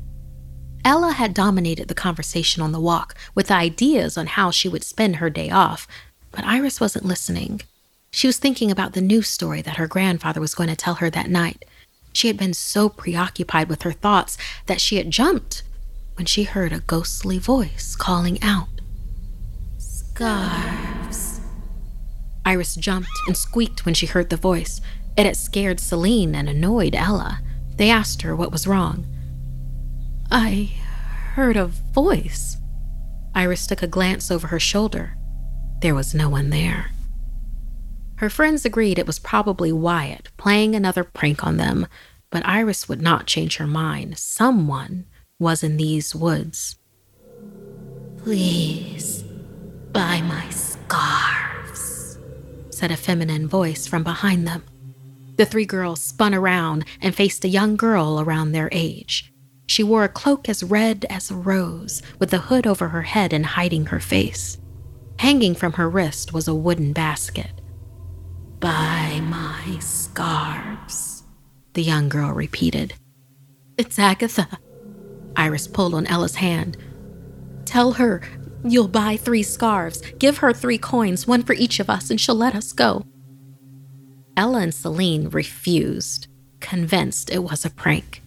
Ella 0.85 1.13
had 1.13 1.35
dominated 1.35 1.89
the 1.89 1.95
conversation 1.95 2.63
on 2.63 2.71
the 2.71 2.81
walk 2.81 3.17
with 3.35 3.51
ideas 3.51 4.17
on 4.17 4.27
how 4.29 4.51
she 4.53 4.69
would 4.69 4.85
spend 4.85 5.17
her 5.17 5.29
day 5.29 5.51
off, 5.51 5.89
but 6.31 6.45
Iris 6.45 6.81
wasn't 6.81 7.05
listening. 7.05 7.61
She 8.13 8.29
was 8.29 8.39
thinking 8.39 8.71
about 8.71 8.93
the 8.93 9.01
news 9.01 9.29
story 9.29 9.63
that 9.63 9.79
her 9.79 9.89
grandfather 9.89 10.41
was 10.41 10.55
going 10.55 10.69
to 10.69 10.77
tell 10.77 10.95
her 10.95 11.11
that 11.11 11.29
night. 11.29 11.65
She 12.13 12.29
had 12.29 12.37
been 12.37 12.55
so 12.55 12.89
preoccupied 12.89 13.69
with 13.69 13.83
her 13.83 13.93
thoughts 13.93 14.39
that 14.67 14.81
she 14.81 14.97
had 14.97 15.11
jumped 15.11 15.65
when 16.15 16.25
she 16.25 16.45
heard 16.45 16.73
a 16.73 16.81
ghostly 16.81 17.39
voice 17.39 17.95
calling 17.97 18.43
out, 18.43 18.76
Scarves. 20.17 21.43
Iris 22.47 22.75
jumped 22.75 23.11
and 23.27 23.37
squeaked 23.37 23.85
when 23.85 23.93
she 23.93 24.07
heard 24.07 24.31
the 24.31 24.37
voice. 24.39 24.81
It 25.15 25.27
had 25.27 25.37
scared 25.37 25.79
Celine 25.79 26.35
and 26.35 26.49
annoyed 26.49 26.95
Ella. 26.95 27.41
They 27.77 27.91
asked 27.91 28.23
her 28.23 28.35
what 28.35 28.51
was 28.51 28.67
wrong. 28.67 29.07
I 30.31 30.73
heard 31.35 31.59
a 31.59 31.67
voice. 31.67 32.57
Iris 33.35 33.67
took 33.67 33.83
a 33.83 33.87
glance 33.87 34.31
over 34.31 34.47
her 34.47 34.59
shoulder. 34.59 35.19
There 35.83 35.95
was 35.95 36.15
no 36.15 36.31
one 36.31 36.49
there. 36.49 36.93
Her 38.17 38.31
friends 38.31 38.65
agreed 38.65 38.99
it 38.99 39.07
was 39.07 39.19
probably 39.19 39.71
Wyatt 39.71 40.31
playing 40.39 40.75
another 40.75 41.05
prank 41.05 41.45
on 41.47 41.59
them, 41.59 41.87
but 42.31 42.47
Iris 42.47 42.89
would 42.89 43.03
not 43.03 43.27
change 43.27 43.59
her 43.59 43.67
mind. 43.67 44.17
Someone 44.17 45.05
was 45.39 45.63
in 45.63 45.77
these 45.77 46.15
woods. 46.15 46.77
Please 48.17 49.23
buy 49.97 50.21
my 50.21 50.47
scarves, 50.51 52.19
said 52.69 52.91
a 52.91 52.97
feminine 52.99 53.49
voice 53.49 53.87
from 53.87 54.03
behind 54.03 54.47
them. 54.47 54.63
The 55.37 55.47
three 55.47 55.65
girls 55.65 56.03
spun 56.03 56.35
around 56.35 56.85
and 57.01 57.15
faced 57.15 57.47
a 57.47 57.49
young 57.49 57.77
girl 57.77 58.21
around 58.21 58.53
their 58.53 58.69
age. 58.73 59.33
She 59.67 59.83
wore 59.83 60.05
a 60.05 60.11
cloak 60.11 60.51
as 60.51 60.63
red 60.63 61.07
as 61.09 61.31
a 61.31 61.35
rose, 61.35 62.03
with 62.19 62.31
a 62.35 62.39
hood 62.39 62.67
over 62.67 62.89
her 62.89 63.03
head 63.03 63.33
and 63.33 63.47
hiding 63.47 63.87
her 63.87 63.99
face. 63.99 64.59
Hanging 65.19 65.55
from 65.55 65.73
her 65.73 65.89
wrist 65.89 66.31
was 66.31 66.47
a 66.47 66.55
wooden 66.55 66.93
basket. 66.93 67.63
Buy 68.61 69.23
my 69.23 69.79
scarves, 69.81 71.23
the 71.73 71.83
young 71.83 72.11
girl 72.11 72.33
repeated. 72.33 72.93
It's 73.79 73.99
Agatha, 73.99 74.59
Iris 75.37 75.67
pulled 75.67 75.95
on 75.95 76.07
Ella's 76.07 76.35
hand. 76.35 76.77
Tell 77.65 77.93
her 77.93 78.21
you'll 78.65 78.89
buy 78.89 79.17
three 79.17 79.43
scarves. 79.43 80.01
Give 80.19 80.39
her 80.39 80.53
three 80.53 80.79
coins, 80.79 81.27
one 81.27 81.43
for 81.43 81.53
each 81.53 81.81
of 81.81 81.91
us, 81.91 82.11
and 82.11 82.21
she'll 82.21 82.35
let 82.35 82.55
us 82.55 82.73
go. 82.73 83.05
Ella 84.37 84.61
and 84.61 84.75
Celine 84.75 85.29
refused, 85.31 86.29
convinced 86.61 87.31
it 87.31 87.43
was 87.43 87.65
a 87.65 87.71
prank. 87.71 88.23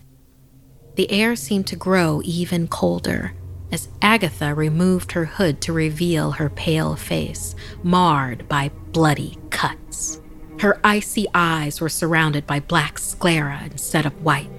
The 0.95 1.11
air 1.11 1.35
seemed 1.35 1.67
to 1.67 1.75
grow 1.75 2.21
even 2.23 2.67
colder 2.67 3.33
as 3.71 3.87
Agatha 4.01 4.53
removed 4.53 5.11
her 5.11 5.25
hood 5.25 5.61
to 5.61 5.73
reveal 5.73 6.31
her 6.31 6.49
pale 6.49 6.95
face, 6.95 7.55
marred 7.83 8.47
by 8.47 8.71
bloody 8.91 9.37
cuts. 9.49 10.21
Her 10.59 10.79
icy 10.83 11.27
eyes 11.33 11.79
were 11.79 11.89
surrounded 11.89 12.45
by 12.47 12.59
black 12.59 12.97
sclera 12.99 13.61
instead 13.71 14.05
of 14.05 14.23
white. 14.23 14.58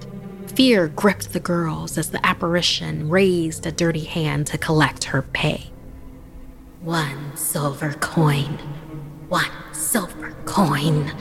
Fear 0.55 0.89
gripped 0.89 1.31
the 1.31 1.39
girls 1.39 1.97
as 1.97 2.09
the 2.09 2.25
apparition 2.25 3.09
raised 3.09 3.65
a 3.65 3.71
dirty 3.71 4.03
hand 4.03 4.47
to 4.47 4.57
collect 4.57 5.05
her 5.05 5.21
pay. 5.21 5.71
One 6.81 7.35
silver 7.37 7.93
coin. 7.93 8.57
One 9.29 9.51
silver 9.71 10.35
coin. 10.45 11.13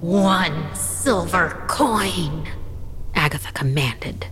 One 0.00 0.74
silver 0.74 1.64
coin, 1.68 2.46
Agatha 3.14 3.50
commanded. 3.52 4.26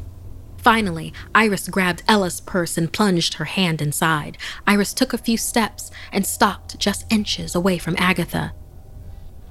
Finally, 0.59 1.13
Iris 1.35 1.69
grabbed 1.69 2.03
Ella's 2.07 2.41
purse 2.41 2.77
and 2.77 2.93
plunged 2.93 3.35
her 3.35 3.47
hand 3.47 3.83
inside. 3.83 4.39
Iris 4.67 4.95
took 4.95 5.13
a 5.13 5.19
few 5.19 5.37
steps 5.37 5.91
and 6.13 6.27
stopped 6.27 6.79
just 6.79 7.11
inches 7.11 7.55
away 7.55 7.79
from 7.79 7.97
Agatha. 7.99 8.53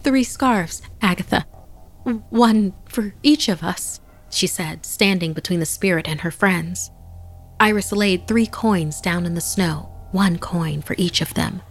Three 0.02 0.24
scarves, 0.24 0.82
Agatha. 1.02 1.46
One 2.30 2.74
for 2.86 3.16
each 3.24 3.50
of 3.50 3.64
us 3.64 4.00
she 4.36 4.48
said, 4.48 4.86
standing 4.86 5.34
between 5.34 5.60
the 5.60 5.66
spirit 5.66 6.08
and 6.08 6.22
her 6.22 6.32
friends. 6.32 6.92
Iris 7.60 7.92
laid 7.92 8.28
three 8.28 8.48
coins 8.48 9.00
down 9.00 9.26
in 9.26 9.36
the 9.36 9.42
snow, 9.42 9.90
one 10.12 10.38
coin 10.38 10.82
for 10.82 10.96
each 10.98 11.22
of 11.22 11.34
them. 11.34 11.62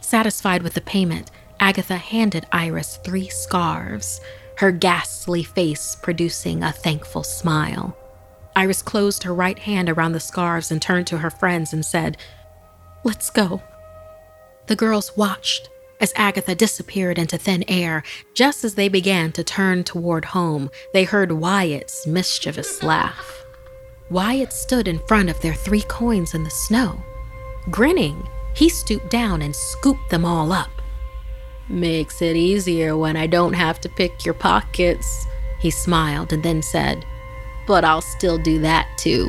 Satisfied 0.00 0.62
with 0.62 0.74
the 0.74 0.80
payment, 0.80 1.30
Agatha 1.60 1.96
handed 1.96 2.46
Iris 2.52 2.98
three 3.04 3.28
scarves, 3.28 4.20
her 4.56 4.72
ghastly 4.72 5.42
face 5.42 5.96
producing 6.02 6.62
a 6.62 6.72
thankful 6.72 7.22
smile. 7.22 7.96
Iris 8.56 8.82
closed 8.82 9.22
her 9.22 9.34
right 9.34 9.58
hand 9.58 9.88
around 9.88 10.12
the 10.12 10.20
scarves 10.20 10.70
and 10.70 10.82
turned 10.82 11.06
to 11.06 11.18
her 11.18 11.30
friends 11.30 11.72
and 11.72 11.84
said, 11.84 12.16
Let's 13.04 13.30
go. 13.30 13.62
The 14.66 14.76
girls 14.76 15.16
watched 15.16 15.68
as 16.00 16.12
Agatha 16.16 16.54
disappeared 16.54 17.18
into 17.18 17.36
thin 17.36 17.64
air, 17.68 18.02
just 18.32 18.64
as 18.64 18.74
they 18.74 18.88
began 18.88 19.32
to 19.32 19.44
turn 19.44 19.84
toward 19.84 20.24
home, 20.26 20.70
they 20.92 21.04
heard 21.04 21.32
Wyatt's 21.32 22.06
mischievous 22.06 22.82
laugh. 22.82 23.44
Wyatt 24.10 24.52
stood 24.52 24.88
in 24.88 24.98
front 25.00 25.28
of 25.28 25.40
their 25.40 25.54
three 25.54 25.82
coins 25.82 26.34
in 26.34 26.42
the 26.42 26.50
snow. 26.50 27.00
Grinning, 27.70 28.26
he 28.54 28.68
stooped 28.68 29.10
down 29.10 29.42
and 29.42 29.54
scooped 29.54 30.10
them 30.10 30.24
all 30.24 30.52
up. 30.52 30.70
Makes 31.68 32.20
it 32.20 32.34
easier 32.34 32.96
when 32.96 33.16
I 33.16 33.26
don't 33.26 33.52
have 33.52 33.80
to 33.82 33.88
pick 33.88 34.24
your 34.24 34.34
pockets, 34.34 35.26
he 35.60 35.70
smiled 35.70 36.32
and 36.32 36.42
then 36.42 36.62
said, 36.62 37.04
But 37.66 37.84
I'll 37.84 38.00
still 38.00 38.38
do 38.38 38.58
that 38.60 38.88
too. 38.96 39.28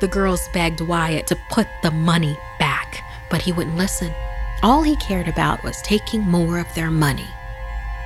The 0.00 0.08
girls 0.08 0.46
begged 0.52 0.82
Wyatt 0.82 1.26
to 1.28 1.38
put 1.50 1.68
the 1.82 1.90
money 1.90 2.36
back, 2.58 3.02
but 3.30 3.40
he 3.40 3.52
wouldn't 3.52 3.78
listen. 3.78 4.12
All 4.62 4.82
he 4.82 4.96
cared 4.96 5.28
about 5.28 5.62
was 5.62 5.82
taking 5.82 6.22
more 6.22 6.58
of 6.58 6.74
their 6.74 6.90
money. 6.90 7.28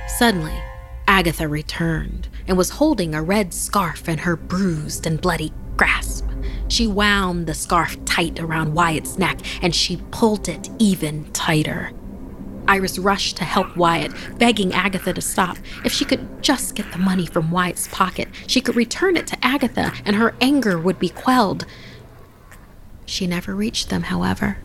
Suddenly, 0.07 0.61
Agatha 1.07 1.47
returned 1.47 2.27
and 2.47 2.57
was 2.57 2.71
holding 2.71 3.15
a 3.15 3.23
red 3.23 3.53
scarf 3.53 4.09
in 4.09 4.19
her 4.19 4.35
bruised 4.35 5.07
and 5.07 5.19
bloody 5.19 5.53
grasp. 5.77 6.27
She 6.67 6.87
wound 6.87 7.47
the 7.47 7.53
scarf 7.53 8.03
tight 8.05 8.39
around 8.39 8.73
Wyatt's 8.73 9.17
neck 9.17 9.39
and 9.61 9.73
she 9.73 10.01
pulled 10.11 10.49
it 10.49 10.69
even 10.77 11.31
tighter. 11.31 11.91
Iris 12.67 12.99
rushed 12.99 13.37
to 13.37 13.43
help 13.43 13.75
Wyatt, 13.75 14.11
begging 14.37 14.73
Agatha 14.73 15.13
to 15.13 15.21
stop. 15.21 15.57
If 15.83 15.91
she 15.91 16.05
could 16.05 16.43
just 16.43 16.75
get 16.75 16.91
the 16.91 16.97
money 16.97 17.25
from 17.25 17.51
Wyatt's 17.51 17.87
pocket, 17.87 18.27
she 18.47 18.61
could 18.61 18.75
return 18.75 19.17
it 19.17 19.27
to 19.27 19.45
Agatha 19.45 19.93
and 20.05 20.15
her 20.15 20.35
anger 20.41 20.77
would 20.77 20.99
be 20.99 21.09
quelled. 21.09 21.65
She 23.05 23.25
never 23.25 23.55
reached 23.55 23.89
them, 23.89 24.03
however. 24.03 24.57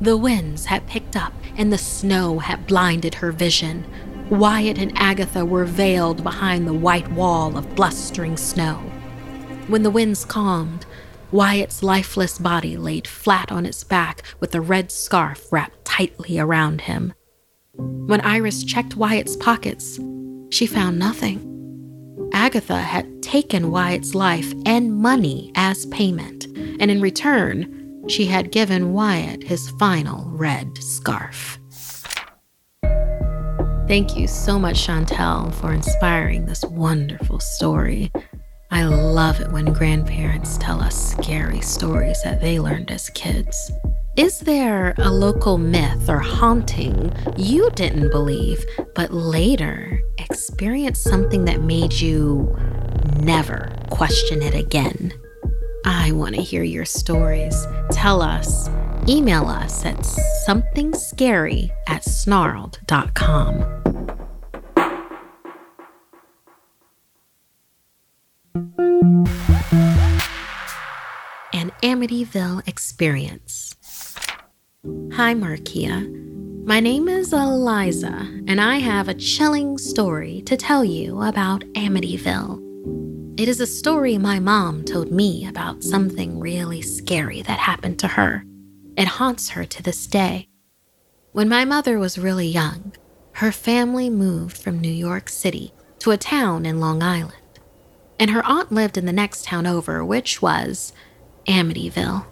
The 0.00 0.16
winds 0.16 0.64
had 0.64 0.86
picked 0.86 1.14
up 1.14 1.32
and 1.56 1.72
the 1.72 1.78
snow 1.78 2.38
had 2.38 2.66
blinded 2.66 3.14
her 3.16 3.32
vision. 3.32 3.84
Wyatt 4.30 4.78
and 4.78 4.92
Agatha 4.96 5.44
were 5.44 5.64
veiled 5.64 6.24
behind 6.24 6.66
the 6.66 6.72
white 6.72 7.10
wall 7.12 7.56
of 7.58 7.74
blustering 7.74 8.36
snow. 8.36 8.76
When 9.66 9.82
the 9.82 9.90
winds 9.90 10.24
calmed, 10.24 10.86
Wyatt's 11.32 11.82
lifeless 11.82 12.38
body 12.38 12.76
laid 12.76 13.06
flat 13.06 13.52
on 13.52 13.66
its 13.66 13.84
back 13.84 14.22
with 14.40 14.54
a 14.54 14.60
red 14.60 14.90
scarf 14.90 15.52
wrapped 15.52 15.84
tightly 15.84 16.38
around 16.38 16.82
him. 16.82 17.12
When 17.74 18.20
Iris 18.22 18.64
checked 18.64 18.96
Wyatt's 18.96 19.36
pockets, 19.36 20.00
she 20.50 20.66
found 20.66 20.98
nothing. 20.98 21.46
Agatha 22.32 22.78
had 22.78 23.22
taken 23.22 23.70
Wyatt's 23.70 24.14
life 24.14 24.52
and 24.64 24.96
money 24.96 25.52
as 25.54 25.86
payment, 25.86 26.46
and 26.80 26.90
in 26.90 27.00
return, 27.00 27.79
she 28.08 28.26
had 28.26 28.52
given 28.52 28.92
Wyatt 28.92 29.42
his 29.42 29.70
final 29.70 30.30
red 30.30 30.78
scarf. 30.78 31.58
Thank 33.86 34.16
you 34.16 34.28
so 34.28 34.58
much, 34.58 34.86
Chantel, 34.86 35.52
for 35.54 35.72
inspiring 35.72 36.46
this 36.46 36.64
wonderful 36.64 37.40
story. 37.40 38.12
I 38.70 38.84
love 38.84 39.40
it 39.40 39.50
when 39.50 39.72
grandparents 39.72 40.56
tell 40.58 40.80
us 40.80 41.10
scary 41.10 41.60
stories 41.60 42.22
that 42.22 42.40
they 42.40 42.60
learned 42.60 42.92
as 42.92 43.10
kids. 43.10 43.72
Is 44.16 44.38
there 44.38 44.94
a 44.98 45.10
local 45.10 45.58
myth 45.58 46.08
or 46.08 46.20
haunting 46.20 47.12
you 47.36 47.68
didn't 47.70 48.10
believe, 48.10 48.64
but 48.94 49.12
later 49.12 50.00
experienced 50.18 51.02
something 51.02 51.44
that 51.46 51.62
made 51.62 51.92
you 51.92 52.56
never 53.16 53.74
question 53.90 54.40
it 54.40 54.54
again? 54.54 55.12
I 55.84 56.12
want 56.12 56.34
to 56.34 56.42
hear 56.42 56.62
your 56.62 56.84
stories. 56.84 57.66
Tell 57.90 58.22
us. 58.22 58.68
Email 59.08 59.46
us 59.46 59.84
at 59.86 60.04
something 60.44 60.94
scary 60.94 61.72
at 61.86 62.02
snarled.com. 62.02 63.62
An 71.52 71.72
Amityville 71.82 72.68
Experience. 72.68 73.74
Hi, 75.12 75.34
Markia. 75.34 76.08
My 76.64 76.78
name 76.78 77.08
is 77.08 77.32
Eliza, 77.32 78.14
and 78.46 78.60
I 78.60 78.76
have 78.76 79.08
a 79.08 79.14
chilling 79.14 79.76
story 79.78 80.42
to 80.42 80.56
tell 80.56 80.84
you 80.84 81.22
about 81.22 81.62
Amityville. 81.72 82.69
It 83.40 83.48
is 83.48 83.58
a 83.58 83.66
story 83.66 84.18
my 84.18 84.38
mom 84.38 84.84
told 84.84 85.10
me 85.10 85.46
about 85.46 85.82
something 85.82 86.38
really 86.38 86.82
scary 86.82 87.40
that 87.40 87.58
happened 87.58 87.98
to 88.00 88.06
her. 88.06 88.44
It 88.98 89.08
haunts 89.08 89.48
her 89.48 89.64
to 89.64 89.82
this 89.82 90.06
day. 90.06 90.50
When 91.32 91.48
my 91.48 91.64
mother 91.64 91.98
was 91.98 92.18
really 92.18 92.46
young, 92.46 92.92
her 93.36 93.50
family 93.50 94.10
moved 94.10 94.58
from 94.58 94.78
New 94.78 94.92
York 94.92 95.30
City 95.30 95.72
to 96.00 96.10
a 96.10 96.18
town 96.18 96.66
in 96.66 96.80
Long 96.80 97.02
Island. 97.02 97.60
And 98.18 98.30
her 98.30 98.44
aunt 98.44 98.72
lived 98.72 98.98
in 98.98 99.06
the 99.06 99.10
next 99.10 99.46
town 99.46 99.66
over, 99.66 100.04
which 100.04 100.42
was 100.42 100.92
Amityville, 101.46 102.26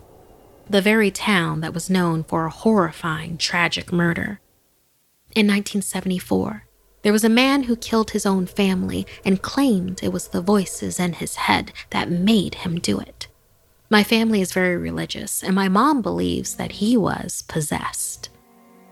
the 0.69 0.83
very 0.83 1.11
town 1.11 1.63
that 1.63 1.73
was 1.73 1.89
known 1.89 2.23
for 2.23 2.45
a 2.45 2.51
horrifying, 2.51 3.39
tragic 3.39 3.95
murder. 3.95 4.43
In 5.35 5.47
1974, 5.47 6.68
there 7.09 7.13
was 7.15 7.25
a 7.25 7.31
man 7.31 7.63
who 7.63 7.75
killed 7.75 8.11
his 8.11 8.27
own 8.27 8.45
family 8.45 9.07
and 9.25 9.41
claimed 9.41 9.99
it 10.03 10.13
was 10.13 10.29
the 10.29 10.43
voices 10.43 11.01
in 11.01 11.15
his 11.15 11.37
head 11.37 11.73
that 11.89 12.11
made 12.11 12.57
him 12.57 12.79
do 12.79 13.01
it. 13.01 13.29
My 13.89 14.05
family 14.05 14.43
is 14.43 14.53
very 14.53 14.77
religious, 14.77 15.43
and 15.43 15.55
my 15.55 15.69
mom 15.69 16.03
believes 16.03 16.57
that 16.57 16.71
he 16.73 16.99
was 16.99 17.45
possessed. 17.49 18.29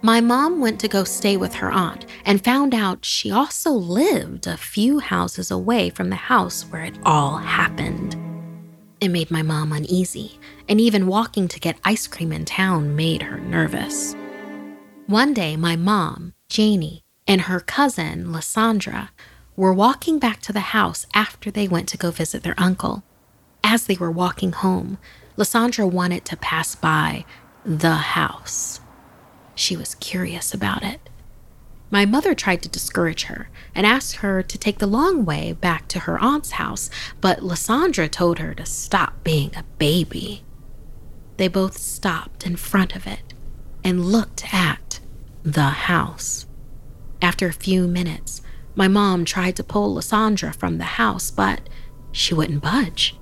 My 0.01 0.23
mom 0.23 0.61
went 0.61 0.81
to 0.81 0.89
go 0.89 1.05
stay 1.05 1.37
with 1.37 1.57
her 1.57 1.71
aunt 1.71 2.07
and 2.25 2.43
found 2.43 2.75
out 2.75 3.05
she 3.05 3.31
also 3.31 3.71
lived 3.71 4.47
a 4.47 4.57
few 4.57 4.99
houses 4.99 5.51
away 5.51 5.91
from 5.91 6.09
the 6.09 6.17
house 6.17 6.63
where 6.71 6.85
it 6.85 6.99
all 7.03 7.37
happened. 7.37 8.17
It 9.03 9.11
made 9.11 9.31
my 9.31 9.43
mom 9.43 9.73
uneasy, 9.73 10.41
and 10.71 10.81
even 10.81 11.07
walking 11.07 11.49
to 11.49 11.61
get 11.61 11.79
ice 11.85 12.07
cream 12.07 12.33
in 12.33 12.47
town 12.47 12.97
made 12.97 13.21
her 13.21 13.37
nervous. 13.41 14.17
One 15.07 15.35
day, 15.35 15.59
my 15.59 15.77
mom, 15.77 16.33
Janie, 16.49 17.03
and 17.27 17.43
her 17.43 17.61
cousin, 17.61 18.33
Lysandra, 18.33 19.11
were 19.57 19.73
walking 19.73 20.19
back 20.19 20.41
to 20.43 20.53
the 20.53 20.61
house 20.61 21.07
after 21.15 21.51
they 21.51 21.67
went 21.67 21.89
to 21.89 21.97
go 21.97 22.11
visit 22.11 22.43
their 22.43 22.59
uncle. 22.59 23.03
As 23.65 23.87
they 23.87 23.97
were 23.97 24.11
walking 24.11 24.53
home, 24.53 24.99
Lysandra 25.37 25.87
wanted 25.87 26.25
to 26.27 26.37
pass 26.37 26.75
by 26.75 27.25
the 27.65 27.95
house. 27.95 28.81
She 29.55 29.77
was 29.77 29.95
curious 29.97 30.55
about 30.55 30.83
it. 30.83 31.01
My 31.91 32.05
mother 32.05 32.35
tried 32.35 32.63
to 32.63 32.69
discourage 32.69 33.25
her 33.25 33.49
and 33.75 33.87
asked 33.87 34.17
her 34.17 34.43
to 34.43 34.59
take 34.59 34.79
the 34.79 34.87
long 34.87 35.25
way 35.25 35.53
back 35.53 35.89
to 35.89 36.01
her 36.01 36.19
aunt's 36.19 36.53
house, 36.53 36.91
but 37.21 37.43
Lysandra 37.43 38.09
told 38.09 38.39
her 38.39 38.55
to 38.55 38.67
stop 38.67 39.23
being 39.23 39.55
a 39.57 39.65
baby. 39.79 40.43
They 41.37 41.49
both 41.49 41.79
stopped 41.79 42.47
in 42.47 42.57
front 42.57 42.97
of 42.97 43.07
it 43.07 43.35
and 43.85 44.07
looked 44.07 44.53
at 44.53 45.01
the 45.43 45.63
house. 45.63 46.46
After 47.27 47.49
a 47.49 47.53
few 47.53 47.89
minutes, 47.89 48.41
my 48.77 48.87
mom 48.87 49.25
tried 49.25 49.57
to 49.57 49.65
pull 49.65 49.95
Lysandra 49.95 50.53
from 50.53 50.79
the 50.79 50.85
house, 50.85 51.33
but 51.33 51.69
she 52.13 52.35
wouldn't 52.35 52.63
budge. 52.63 53.17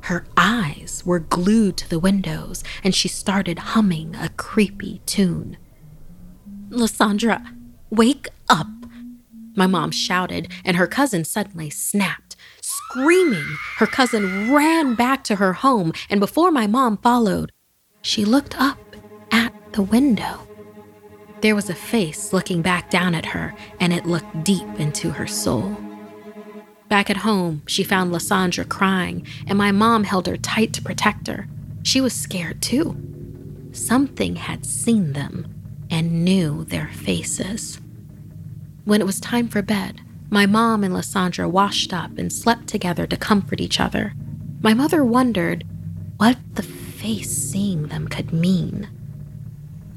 Her 0.00 0.26
eyes 0.36 1.04
were 1.06 1.20
glued 1.20 1.76
to 1.76 1.88
the 1.88 2.00
windows, 2.00 2.64
and 2.82 2.92
she 2.92 3.06
started 3.06 3.60
humming 3.60 4.16
a 4.16 4.30
creepy 4.30 5.00
tune. 5.06 5.58
Lysandra, 6.70 7.54
wake 7.88 8.26
up! 8.48 8.66
My 9.54 9.68
mom 9.68 9.92
shouted, 9.92 10.50
and 10.64 10.76
her 10.76 10.88
cousin 10.88 11.24
suddenly 11.24 11.70
snapped. 11.70 12.34
Screaming, 12.60 13.56
her 13.76 13.86
cousin 13.86 14.52
ran 14.52 14.96
back 14.96 15.22
to 15.24 15.36
her 15.36 15.52
home, 15.52 15.92
and 16.10 16.18
before 16.18 16.50
my 16.50 16.66
mom 16.66 16.96
followed, 16.96 17.52
she 18.02 18.24
looked 18.24 18.60
up 18.60 18.96
at 19.30 19.54
the 19.72 19.82
window. 19.82 20.49
There 21.40 21.54
was 21.54 21.70
a 21.70 21.74
face 21.74 22.34
looking 22.34 22.60
back 22.60 22.90
down 22.90 23.14
at 23.14 23.26
her, 23.26 23.54
and 23.80 23.94
it 23.94 24.04
looked 24.04 24.44
deep 24.44 24.68
into 24.78 25.10
her 25.10 25.26
soul. 25.26 25.76
Back 26.88 27.08
at 27.08 27.18
home, 27.18 27.62
she 27.66 27.82
found 27.82 28.12
Lysandra 28.12 28.64
crying, 28.64 29.26
and 29.46 29.56
my 29.56 29.72
mom 29.72 30.04
held 30.04 30.26
her 30.26 30.36
tight 30.36 30.74
to 30.74 30.82
protect 30.82 31.28
her. 31.28 31.48
She 31.82 32.00
was 32.00 32.12
scared 32.12 32.60
too. 32.60 32.94
Something 33.72 34.36
had 34.36 34.66
seen 34.66 35.14
them 35.14 35.46
and 35.90 36.24
knew 36.24 36.64
their 36.64 36.88
faces. 36.88 37.80
When 38.84 39.00
it 39.00 39.06
was 39.06 39.20
time 39.20 39.48
for 39.48 39.62
bed, 39.62 40.02
my 40.28 40.44
mom 40.44 40.84
and 40.84 40.92
Lysandra 40.92 41.48
washed 41.48 41.94
up 41.94 42.18
and 42.18 42.30
slept 42.30 42.66
together 42.66 43.06
to 43.06 43.16
comfort 43.16 43.60
each 43.60 43.80
other. 43.80 44.12
My 44.60 44.74
mother 44.74 45.04
wondered 45.04 45.64
what 46.18 46.36
the 46.54 46.62
face 46.62 47.30
seeing 47.30 47.88
them 47.88 48.08
could 48.08 48.32
mean. 48.32 48.88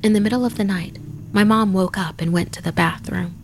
In 0.01 0.13
the 0.13 0.21
middle 0.21 0.45
of 0.45 0.55
the 0.55 0.63
night, 0.63 0.99
my 1.33 1.43
mom 1.43 1.73
woke 1.73 1.97
up 1.97 2.21
and 2.21 2.31
went 2.31 2.53
to 2.53 2.61
the 2.61 2.71
bathroom. 2.71 3.35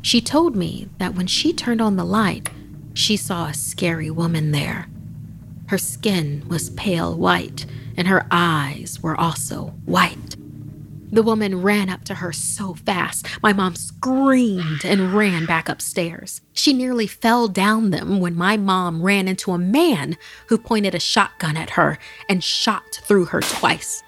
She 0.00 0.20
told 0.20 0.56
me 0.56 0.88
that 0.98 1.14
when 1.14 1.26
she 1.26 1.52
turned 1.52 1.80
on 1.80 1.96
the 1.96 2.04
light, 2.04 2.48
she 2.94 3.16
saw 3.16 3.46
a 3.46 3.54
scary 3.54 4.10
woman 4.10 4.50
there. 4.50 4.88
Her 5.68 5.78
skin 5.78 6.44
was 6.48 6.70
pale 6.70 7.16
white, 7.16 7.66
and 7.96 8.08
her 8.08 8.26
eyes 8.30 8.98
were 9.02 9.18
also 9.18 9.74
white. 9.84 10.36
The 11.12 11.22
woman 11.22 11.62
ran 11.62 11.90
up 11.90 12.04
to 12.04 12.14
her 12.16 12.32
so 12.32 12.74
fast, 12.74 13.26
my 13.42 13.52
mom 13.52 13.76
screamed 13.76 14.84
and 14.84 15.14
ran 15.14 15.46
back 15.46 15.68
upstairs. 15.68 16.40
She 16.54 16.72
nearly 16.72 17.06
fell 17.06 17.46
down 17.46 17.90
them 17.90 18.20
when 18.20 18.34
my 18.34 18.56
mom 18.56 19.02
ran 19.02 19.28
into 19.28 19.52
a 19.52 19.58
man 19.58 20.16
who 20.48 20.58
pointed 20.58 20.94
a 20.94 21.00
shotgun 21.00 21.56
at 21.56 21.70
her 21.70 21.98
and 22.28 22.42
shot 22.42 23.00
through 23.04 23.26
her 23.26 23.40
twice. 23.40 24.02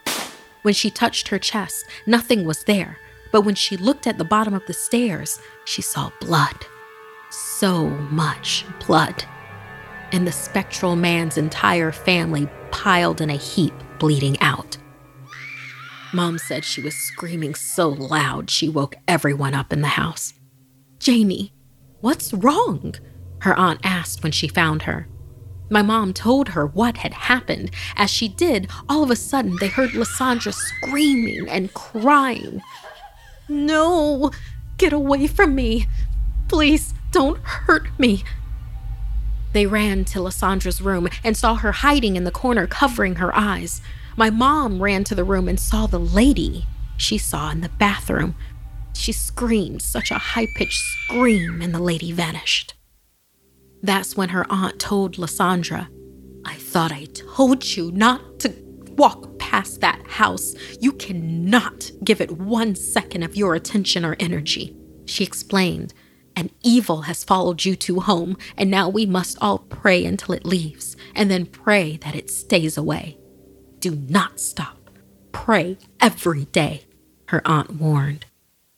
When 0.62 0.74
she 0.74 0.90
touched 0.90 1.28
her 1.28 1.38
chest, 1.38 1.84
nothing 2.06 2.44
was 2.44 2.64
there, 2.64 2.98
but 3.36 3.42
when 3.42 3.54
she 3.54 3.76
looked 3.76 4.06
at 4.06 4.16
the 4.16 4.24
bottom 4.24 4.54
of 4.54 4.64
the 4.64 4.72
stairs, 4.72 5.38
she 5.66 5.82
saw 5.82 6.10
blood 6.22 6.56
so 7.28 7.90
much 8.10 8.64
blood. 8.86 9.26
And 10.10 10.26
the 10.26 10.32
spectral 10.32 10.96
man's 10.96 11.36
entire 11.36 11.92
family 11.92 12.48
piled 12.70 13.20
in 13.20 13.28
a 13.28 13.36
heap, 13.36 13.74
bleeding 13.98 14.40
out. 14.40 14.78
Mom 16.14 16.38
said 16.38 16.64
she 16.64 16.80
was 16.80 16.94
screaming 16.94 17.54
so 17.54 17.90
loud 17.90 18.48
she 18.48 18.70
woke 18.70 18.96
everyone 19.06 19.52
up 19.52 19.70
in 19.70 19.82
the 19.82 19.88
house. 19.88 20.32
Janie, 20.98 21.52
what's 22.00 22.32
wrong? 22.32 22.94
Her 23.40 23.54
aunt 23.54 23.80
asked 23.84 24.22
when 24.22 24.32
she 24.32 24.48
found 24.48 24.80
her. 24.84 25.08
My 25.68 25.82
mom 25.82 26.14
told 26.14 26.48
her 26.48 26.64
what 26.66 26.96
had 26.96 27.12
happened. 27.12 27.70
As 27.96 28.10
she 28.10 28.28
did, 28.28 28.70
all 28.88 29.02
of 29.02 29.10
a 29.10 29.16
sudden 29.16 29.56
they 29.60 29.68
heard 29.68 29.92
Lysandra 29.92 30.52
screaming 30.52 31.46
and 31.50 31.74
crying. 31.74 32.62
No, 33.48 34.30
get 34.78 34.92
away 34.92 35.26
from 35.26 35.54
me. 35.54 35.86
Please, 36.48 36.94
don't 37.12 37.38
hurt 37.38 37.88
me. 37.98 38.24
They 39.52 39.66
ran 39.66 40.04
to 40.06 40.20
Lysandra's 40.20 40.82
room 40.82 41.08
and 41.24 41.36
saw 41.36 41.54
her 41.54 41.72
hiding 41.72 42.16
in 42.16 42.24
the 42.24 42.30
corner, 42.30 42.66
covering 42.66 43.16
her 43.16 43.34
eyes. 43.34 43.80
My 44.16 44.30
mom 44.30 44.82
ran 44.82 45.04
to 45.04 45.14
the 45.14 45.24
room 45.24 45.48
and 45.48 45.58
saw 45.58 45.86
the 45.86 46.00
lady 46.00 46.66
she 46.96 47.18
saw 47.18 47.50
in 47.50 47.60
the 47.60 47.68
bathroom. 47.68 48.34
She 48.94 49.12
screamed 49.12 49.82
such 49.82 50.10
a 50.10 50.18
high 50.18 50.46
pitched 50.54 50.82
scream, 51.04 51.60
and 51.60 51.74
the 51.74 51.80
lady 51.80 52.12
vanished. 52.12 52.74
That's 53.82 54.16
when 54.16 54.30
her 54.30 54.46
aunt 54.50 54.78
told 54.78 55.18
Lysandra, 55.18 55.88
I 56.44 56.54
thought 56.54 56.92
I 56.92 57.06
told 57.06 57.76
you 57.76 57.92
not 57.92 58.40
to 58.40 58.54
walk 58.96 59.38
past 59.38 59.80
that 59.80 60.06
house. 60.06 60.54
You 60.80 60.92
cannot 60.92 61.90
give 62.04 62.20
it 62.20 62.32
one 62.32 62.74
second 62.74 63.22
of 63.22 63.36
your 63.36 63.54
attention 63.54 64.04
or 64.04 64.16
energy. 64.18 64.76
She 65.06 65.24
explained 65.24 65.94
and 66.36 66.50
evil 66.62 67.02
has 67.02 67.24
followed 67.24 67.64
you 67.64 67.74
to 67.74 68.00
home, 68.00 68.36
and 68.56 68.70
now 68.70 68.88
we 68.88 69.06
must 69.06 69.38
all 69.40 69.58
pray 69.58 70.04
until 70.04 70.34
it 70.34 70.44
leaves, 70.44 70.94
and 71.14 71.30
then 71.30 71.46
pray 71.46 71.96
that 71.96 72.14
it 72.14 72.30
stays 72.30 72.76
away. 72.76 73.16
Do 73.80 73.96
not 73.96 74.38
stop. 74.38 74.90
Pray 75.32 75.78
every 75.98 76.44
day, 76.46 76.84
her 77.28 77.40
aunt 77.46 77.70
warned. 77.80 78.26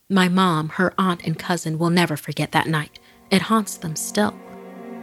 My 0.09 0.29
mom, 0.29 0.71
her 0.71 0.95
aunt, 0.97 1.27
and 1.27 1.39
cousin 1.39 1.79
will 1.79 1.91
never 1.91 2.17
forget 2.17 2.53
that 2.53 2.69
night. 2.69 3.01
It 3.31 3.43
haunts 3.43 3.77
them 3.77 3.97
still. 3.97 4.39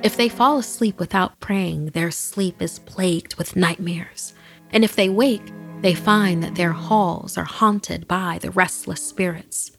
If 0.02 0.16
they 0.16 0.30
fall 0.30 0.58
asleep 0.58 1.00
without 1.00 1.40
praying, 1.40 1.88
their 1.88 2.12
sleep 2.12 2.62
is 2.62 2.80
plagued 2.80 3.36
with 3.36 3.56
nightmares. 3.56 4.34
And 4.72 4.84
if 4.84 4.96
they 4.96 5.10
wake, 5.10 5.52
they 5.82 5.94
find 5.94 6.42
that 6.44 6.56
their 6.56 6.72
halls 6.72 7.38
are 7.38 7.44
haunted 7.44 8.08
by 8.08 8.40
the 8.42 8.52
restless 8.52 9.02
spirits. 9.02 9.72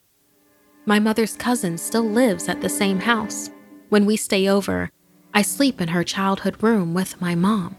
My 0.84 1.00
mother's 1.00 1.36
cousin 1.36 1.78
still 1.78 2.04
lives 2.04 2.48
at 2.48 2.60
the 2.60 2.68
same 2.68 3.00
house. 3.00 3.50
When 3.88 4.06
we 4.06 4.16
stay 4.16 4.48
over, 4.48 4.90
I 5.34 5.42
sleep 5.42 5.80
in 5.80 5.88
her 5.88 6.04
childhood 6.04 6.62
room 6.62 6.94
with 6.94 7.20
my 7.20 7.34
mom. 7.34 7.76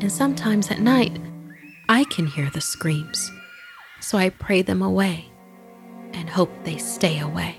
And 0.00 0.10
sometimes 0.10 0.70
at 0.70 0.80
night, 0.80 1.20
I 1.88 2.04
can 2.04 2.26
hear 2.26 2.50
the 2.50 2.60
screams. 2.60 3.30
So 4.00 4.18
I 4.18 4.30
pray 4.30 4.62
them 4.62 4.82
away 4.82 5.26
and 6.12 6.28
hope 6.28 6.50
they 6.64 6.78
stay 6.78 7.20
away. 7.20 7.56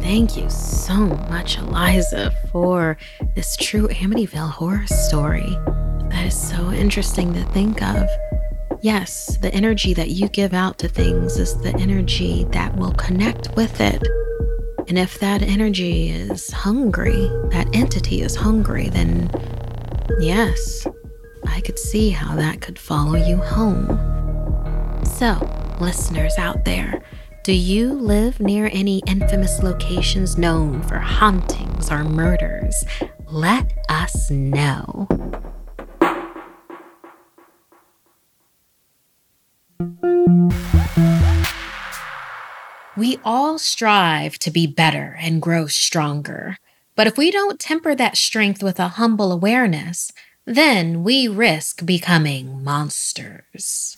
Thank 0.00 0.36
you 0.36 0.50
so 0.50 0.96
much, 1.28 1.56
Eliza, 1.56 2.32
for 2.50 2.98
this 3.34 3.56
true 3.56 3.88
Amityville 3.88 4.50
horror 4.50 4.86
story. 4.86 5.56
That 6.20 6.26
is 6.26 6.50
so 6.50 6.70
interesting 6.70 7.32
to 7.32 7.42
think 7.44 7.80
of. 7.80 8.06
Yes, 8.82 9.38
the 9.38 9.50
energy 9.54 9.94
that 9.94 10.10
you 10.10 10.28
give 10.28 10.52
out 10.52 10.78
to 10.80 10.86
things 10.86 11.38
is 11.38 11.58
the 11.62 11.74
energy 11.76 12.44
that 12.50 12.76
will 12.76 12.92
connect 12.92 13.56
with 13.56 13.80
it. 13.80 14.06
And 14.86 14.98
if 14.98 15.18
that 15.20 15.40
energy 15.40 16.10
is 16.10 16.50
hungry, 16.50 17.30
that 17.52 17.70
entity 17.72 18.20
is 18.20 18.36
hungry, 18.36 18.90
then 18.90 19.30
yes, 20.20 20.86
I 21.46 21.62
could 21.62 21.78
see 21.78 22.10
how 22.10 22.36
that 22.36 22.60
could 22.60 22.78
follow 22.78 23.14
you 23.14 23.38
home. 23.38 23.86
So, 25.06 25.38
listeners 25.80 26.36
out 26.36 26.66
there, 26.66 27.02
do 27.44 27.54
you 27.54 27.94
live 27.94 28.40
near 28.40 28.68
any 28.74 29.00
infamous 29.06 29.62
locations 29.62 30.36
known 30.36 30.82
for 30.82 30.98
hauntings 30.98 31.90
or 31.90 32.04
murders? 32.04 32.84
Let 33.24 33.72
us 33.88 34.30
know. 34.30 35.08
We 43.00 43.18
all 43.24 43.58
strive 43.58 44.38
to 44.40 44.50
be 44.50 44.66
better 44.66 45.16
and 45.18 45.40
grow 45.40 45.68
stronger. 45.68 46.58
But 46.94 47.06
if 47.06 47.16
we 47.16 47.30
don't 47.30 47.58
temper 47.58 47.94
that 47.94 48.18
strength 48.18 48.62
with 48.62 48.78
a 48.78 48.88
humble 48.88 49.32
awareness, 49.32 50.12
then 50.44 51.02
we 51.02 51.26
risk 51.26 51.86
becoming 51.86 52.62
monsters. 52.62 53.96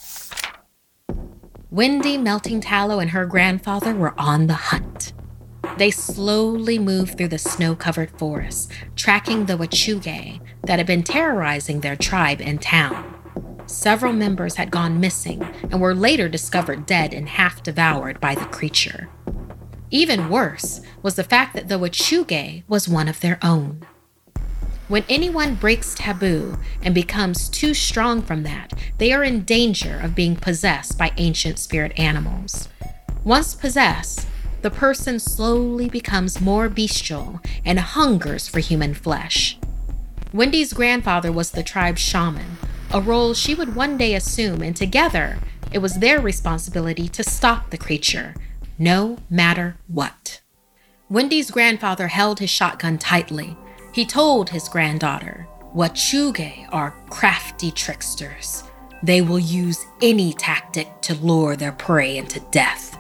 Wendy 1.69 2.17
Melting 2.17 2.61
Tallow 2.61 3.01
and 3.01 3.11
her 3.11 3.27
grandfather 3.27 3.93
were 3.93 4.15
on 4.17 4.47
the 4.47 4.71
hunt. 4.71 5.13
They 5.79 5.91
slowly 5.91 6.79
moved 6.79 7.19
through 7.19 7.35
the 7.35 7.39
snow 7.39 7.75
covered 7.75 8.17
forest, 8.21 8.71
tracking 8.95 9.47
the 9.47 9.57
Wechuge 9.57 10.41
that 10.63 10.79
had 10.79 10.87
been 10.87 11.03
terrorizing 11.03 11.81
their 11.81 11.97
tribe 11.97 12.41
and 12.41 12.63
town. 12.63 13.12
Several 13.73 14.13
members 14.13 14.57
had 14.57 14.71
gone 14.71 15.01
missing 15.01 15.43
and 15.71 15.81
were 15.81 15.95
later 15.95 16.29
discovered 16.29 16.85
dead 16.85 17.15
and 17.15 17.27
half 17.27 17.63
devoured 17.63 18.21
by 18.21 18.35
the 18.35 18.45
creature. 18.45 19.09
Even 19.91 20.29
worse 20.29 20.83
was 21.03 21.17
the 21.17 21.25
fact 21.25 21.55
that 21.55 21.69
the 21.69 21.79
Wechuge 21.79 22.65
was 22.69 22.87
one 22.87 23.09
of 23.09 23.21
their 23.21 23.39
own. 23.43 23.83
When 24.89 25.05
anyone 25.09 25.55
breaks 25.55 25.95
taboo 25.95 26.59
and 26.83 26.95
becomes 26.95 27.49
too 27.49 27.73
strong 27.73 28.21
from 28.21 28.43
that, 28.43 28.75
they 28.99 29.11
are 29.11 29.25
in 29.25 29.43
danger 29.45 29.99
of 30.03 30.15
being 30.15 30.37
possessed 30.37 30.99
by 30.99 31.13
ancient 31.17 31.59
spirit 31.59 31.99
animals. 31.99 32.69
Once 33.25 33.55
possessed, 33.55 34.27
the 34.61 34.71
person 34.71 35.19
slowly 35.19 35.89
becomes 35.89 36.43
more 36.43 36.69
bestial 36.69 37.41
and 37.65 37.81
hungers 37.81 38.47
for 38.49 38.61
human 38.61 38.93
flesh. 38.93 39.57
Wendy's 40.35 40.75
grandfather 40.75 41.33
was 41.33 41.53
the 41.53 41.63
tribe's 41.63 42.03
shaman, 42.03 42.59
a 42.93 43.01
role 43.01 43.33
she 43.33 43.55
would 43.55 43.75
one 43.75 43.97
day 43.97 44.15
assume, 44.15 44.63
and 44.63 44.77
together, 44.77 45.39
it 45.73 45.79
was 45.79 45.95
their 45.95 46.21
responsibility 46.21 47.09
to 47.09 47.25
stop 47.25 47.71
the 47.71 47.79
creature, 47.79 48.35
no 48.79 49.17
matter 49.31 49.77
what. 49.89 50.41
Wendy's 51.09 51.51
grandfather 51.51 52.09
held 52.09 52.39
his 52.39 52.51
shotgun 52.51 52.99
tightly, 52.99 53.57
he 53.93 54.05
told 54.05 54.51
his 54.51 54.69
granddaughter, 54.69 55.47
Wechuge 55.75 56.69
are 56.71 56.95
crafty 57.09 57.71
tricksters. 57.71 58.65
They 59.03 59.23
will 59.23 59.39
use 59.39 59.85
any 60.03 60.35
tactic 60.35 61.01
to 61.03 61.15
lure 61.15 61.57
their 61.57 61.73
prey 61.73 62.19
into 62.19 62.41
death. 62.51 62.99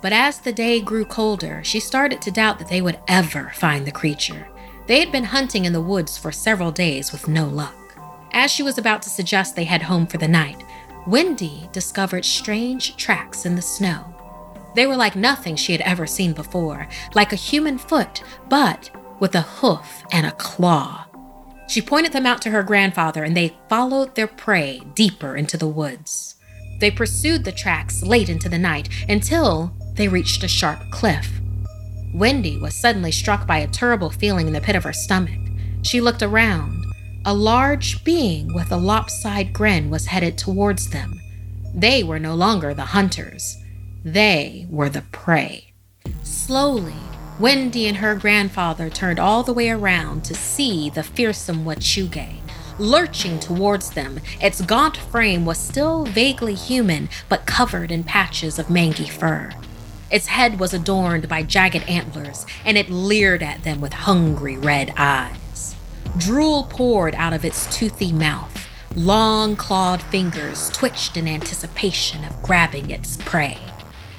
But 0.00 0.12
as 0.12 0.40
the 0.40 0.52
day 0.52 0.80
grew 0.80 1.04
colder, 1.04 1.62
she 1.64 1.80
started 1.80 2.22
to 2.22 2.30
doubt 2.30 2.58
that 2.60 2.68
they 2.68 2.80
would 2.80 3.00
ever 3.08 3.50
find 3.54 3.84
the 3.84 3.92
creature. 3.92 4.48
They 4.86 5.00
had 5.00 5.10
been 5.10 5.24
hunting 5.24 5.64
in 5.64 5.72
the 5.72 5.80
woods 5.80 6.16
for 6.16 6.30
several 6.30 6.70
days 6.70 7.10
with 7.10 7.26
no 7.26 7.46
luck. 7.46 7.74
As 8.32 8.50
she 8.50 8.62
was 8.62 8.78
about 8.78 9.02
to 9.02 9.10
suggest 9.10 9.56
they 9.56 9.64
head 9.64 9.82
home 9.82 10.06
for 10.06 10.18
the 10.18 10.28
night, 10.28 10.62
Wendy 11.06 11.68
discovered 11.72 12.24
strange 12.24 12.96
tracks 12.96 13.46
in 13.46 13.54
the 13.54 13.62
snow. 13.62 14.14
They 14.74 14.86
were 14.86 14.96
like 14.96 15.16
nothing 15.16 15.56
she 15.56 15.72
had 15.72 15.80
ever 15.80 16.06
seen 16.06 16.32
before, 16.32 16.86
like 17.14 17.32
a 17.32 17.36
human 17.36 17.78
foot, 17.78 18.22
but 18.48 18.90
with 19.18 19.34
a 19.34 19.40
hoof 19.40 20.04
and 20.12 20.26
a 20.26 20.32
claw. 20.32 21.06
She 21.68 21.82
pointed 21.82 22.12
them 22.12 22.26
out 22.26 22.40
to 22.42 22.50
her 22.50 22.62
grandfather, 22.62 23.24
and 23.24 23.36
they 23.36 23.56
followed 23.68 24.14
their 24.14 24.26
prey 24.26 24.80
deeper 24.94 25.36
into 25.36 25.56
the 25.56 25.68
woods. 25.68 26.36
They 26.80 26.90
pursued 26.90 27.44
the 27.44 27.52
tracks 27.52 28.02
late 28.02 28.28
into 28.28 28.48
the 28.48 28.58
night 28.58 28.88
until 29.08 29.72
they 29.94 30.08
reached 30.08 30.44
a 30.44 30.48
sharp 30.48 30.78
cliff. 30.90 31.40
Wendy 32.14 32.56
was 32.56 32.74
suddenly 32.74 33.12
struck 33.12 33.46
by 33.46 33.58
a 33.58 33.66
terrible 33.66 34.10
feeling 34.10 34.46
in 34.46 34.52
the 34.52 34.60
pit 34.60 34.76
of 34.76 34.84
her 34.84 34.92
stomach. 34.92 35.38
She 35.82 36.00
looked 36.00 36.22
around. 36.22 36.84
A 37.28 37.34
large 37.34 38.04
being 38.04 38.54
with 38.54 38.72
a 38.72 38.78
lopsided 38.78 39.52
grin 39.52 39.90
was 39.90 40.06
headed 40.06 40.38
towards 40.38 40.88
them. 40.88 41.20
They 41.74 42.02
were 42.02 42.18
no 42.18 42.34
longer 42.34 42.72
the 42.72 42.86
hunters, 42.96 43.58
they 44.02 44.66
were 44.70 44.88
the 44.88 45.02
prey. 45.02 45.74
Slowly, 46.22 46.96
Wendy 47.38 47.86
and 47.86 47.98
her 47.98 48.14
grandfather 48.14 48.88
turned 48.88 49.18
all 49.18 49.42
the 49.42 49.52
way 49.52 49.68
around 49.68 50.24
to 50.24 50.34
see 50.34 50.88
the 50.88 51.02
fearsome 51.02 51.66
Wechuge. 51.66 52.40
Lurching 52.78 53.38
towards 53.38 53.90
them, 53.90 54.20
its 54.40 54.62
gaunt 54.62 54.96
frame 54.96 55.44
was 55.44 55.58
still 55.58 56.06
vaguely 56.06 56.54
human, 56.54 57.10
but 57.28 57.44
covered 57.44 57.90
in 57.90 58.04
patches 58.04 58.58
of 58.58 58.70
mangy 58.70 59.06
fur. 59.06 59.50
Its 60.10 60.28
head 60.28 60.58
was 60.58 60.72
adorned 60.72 61.28
by 61.28 61.42
jagged 61.42 61.86
antlers, 61.86 62.46
and 62.64 62.78
it 62.78 62.88
leered 62.88 63.42
at 63.42 63.64
them 63.64 63.82
with 63.82 63.92
hungry 63.92 64.56
red 64.56 64.94
eyes. 64.96 65.36
Drool 66.18 66.64
poured 66.64 67.14
out 67.14 67.32
of 67.32 67.44
its 67.44 67.72
toothy 67.76 68.10
mouth. 68.10 68.66
Long 68.96 69.54
clawed 69.54 70.02
fingers 70.02 70.68
twitched 70.70 71.16
in 71.16 71.28
anticipation 71.28 72.24
of 72.24 72.42
grabbing 72.42 72.90
its 72.90 73.16
prey. 73.18 73.58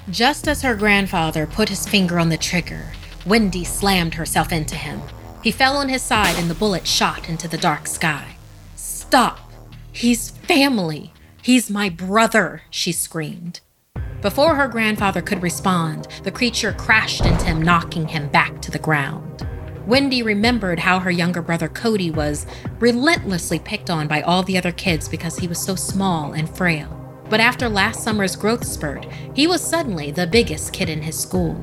Just 0.09 0.47
as 0.47 0.61
her 0.61 0.75
grandfather 0.75 1.45
put 1.45 1.67
his 1.67 1.85
finger 1.85 2.17
on 2.17 2.29
the 2.29 2.37
trigger, 2.37 2.93
Wendy 3.25 3.65
slammed 3.65 4.13
herself 4.13 4.53
into 4.53 4.75
him. 4.75 5.01
He 5.43 5.51
fell 5.51 5.75
on 5.75 5.89
his 5.89 6.01
side 6.01 6.35
and 6.37 6.49
the 6.49 6.55
bullet 6.55 6.87
shot 6.87 7.27
into 7.27 7.49
the 7.49 7.57
dark 7.57 7.85
sky. 7.85 8.37
Stop! 8.77 9.51
He's 9.91 10.29
family! 10.29 11.11
He's 11.41 11.69
my 11.69 11.89
brother! 11.89 12.61
she 12.69 12.93
screamed. 12.93 13.59
Before 14.21 14.55
her 14.55 14.69
grandfather 14.69 15.21
could 15.21 15.43
respond, 15.43 16.07
the 16.23 16.31
creature 16.31 16.71
crashed 16.71 17.25
into 17.25 17.45
him, 17.45 17.61
knocking 17.61 18.07
him 18.07 18.29
back 18.29 18.61
to 18.61 18.71
the 18.71 18.79
ground. 18.79 19.45
Wendy 19.89 20.21
remembered 20.21 20.77
how 20.77 20.99
her 20.99 21.09
younger 21.09 21.41
brother 21.41 21.67
Cody 21.67 22.11
was 22.11 22.45
relentlessly 22.79 23.57
picked 23.57 23.89
on 23.89 24.07
by 24.07 24.21
all 24.21 24.43
the 24.43 24.55
other 24.55 24.71
kids 24.71 25.09
because 25.09 25.39
he 25.39 25.47
was 25.47 25.57
so 25.57 25.73
small 25.73 26.33
and 26.33 26.47
frail. 26.55 26.95
But 27.27 27.39
after 27.39 27.67
last 27.67 28.03
summer's 28.03 28.35
growth 28.35 28.63
spurt, 28.63 29.07
he 29.33 29.47
was 29.47 29.67
suddenly 29.67 30.11
the 30.11 30.27
biggest 30.27 30.73
kid 30.73 30.89
in 30.89 31.01
his 31.01 31.19
school. 31.19 31.55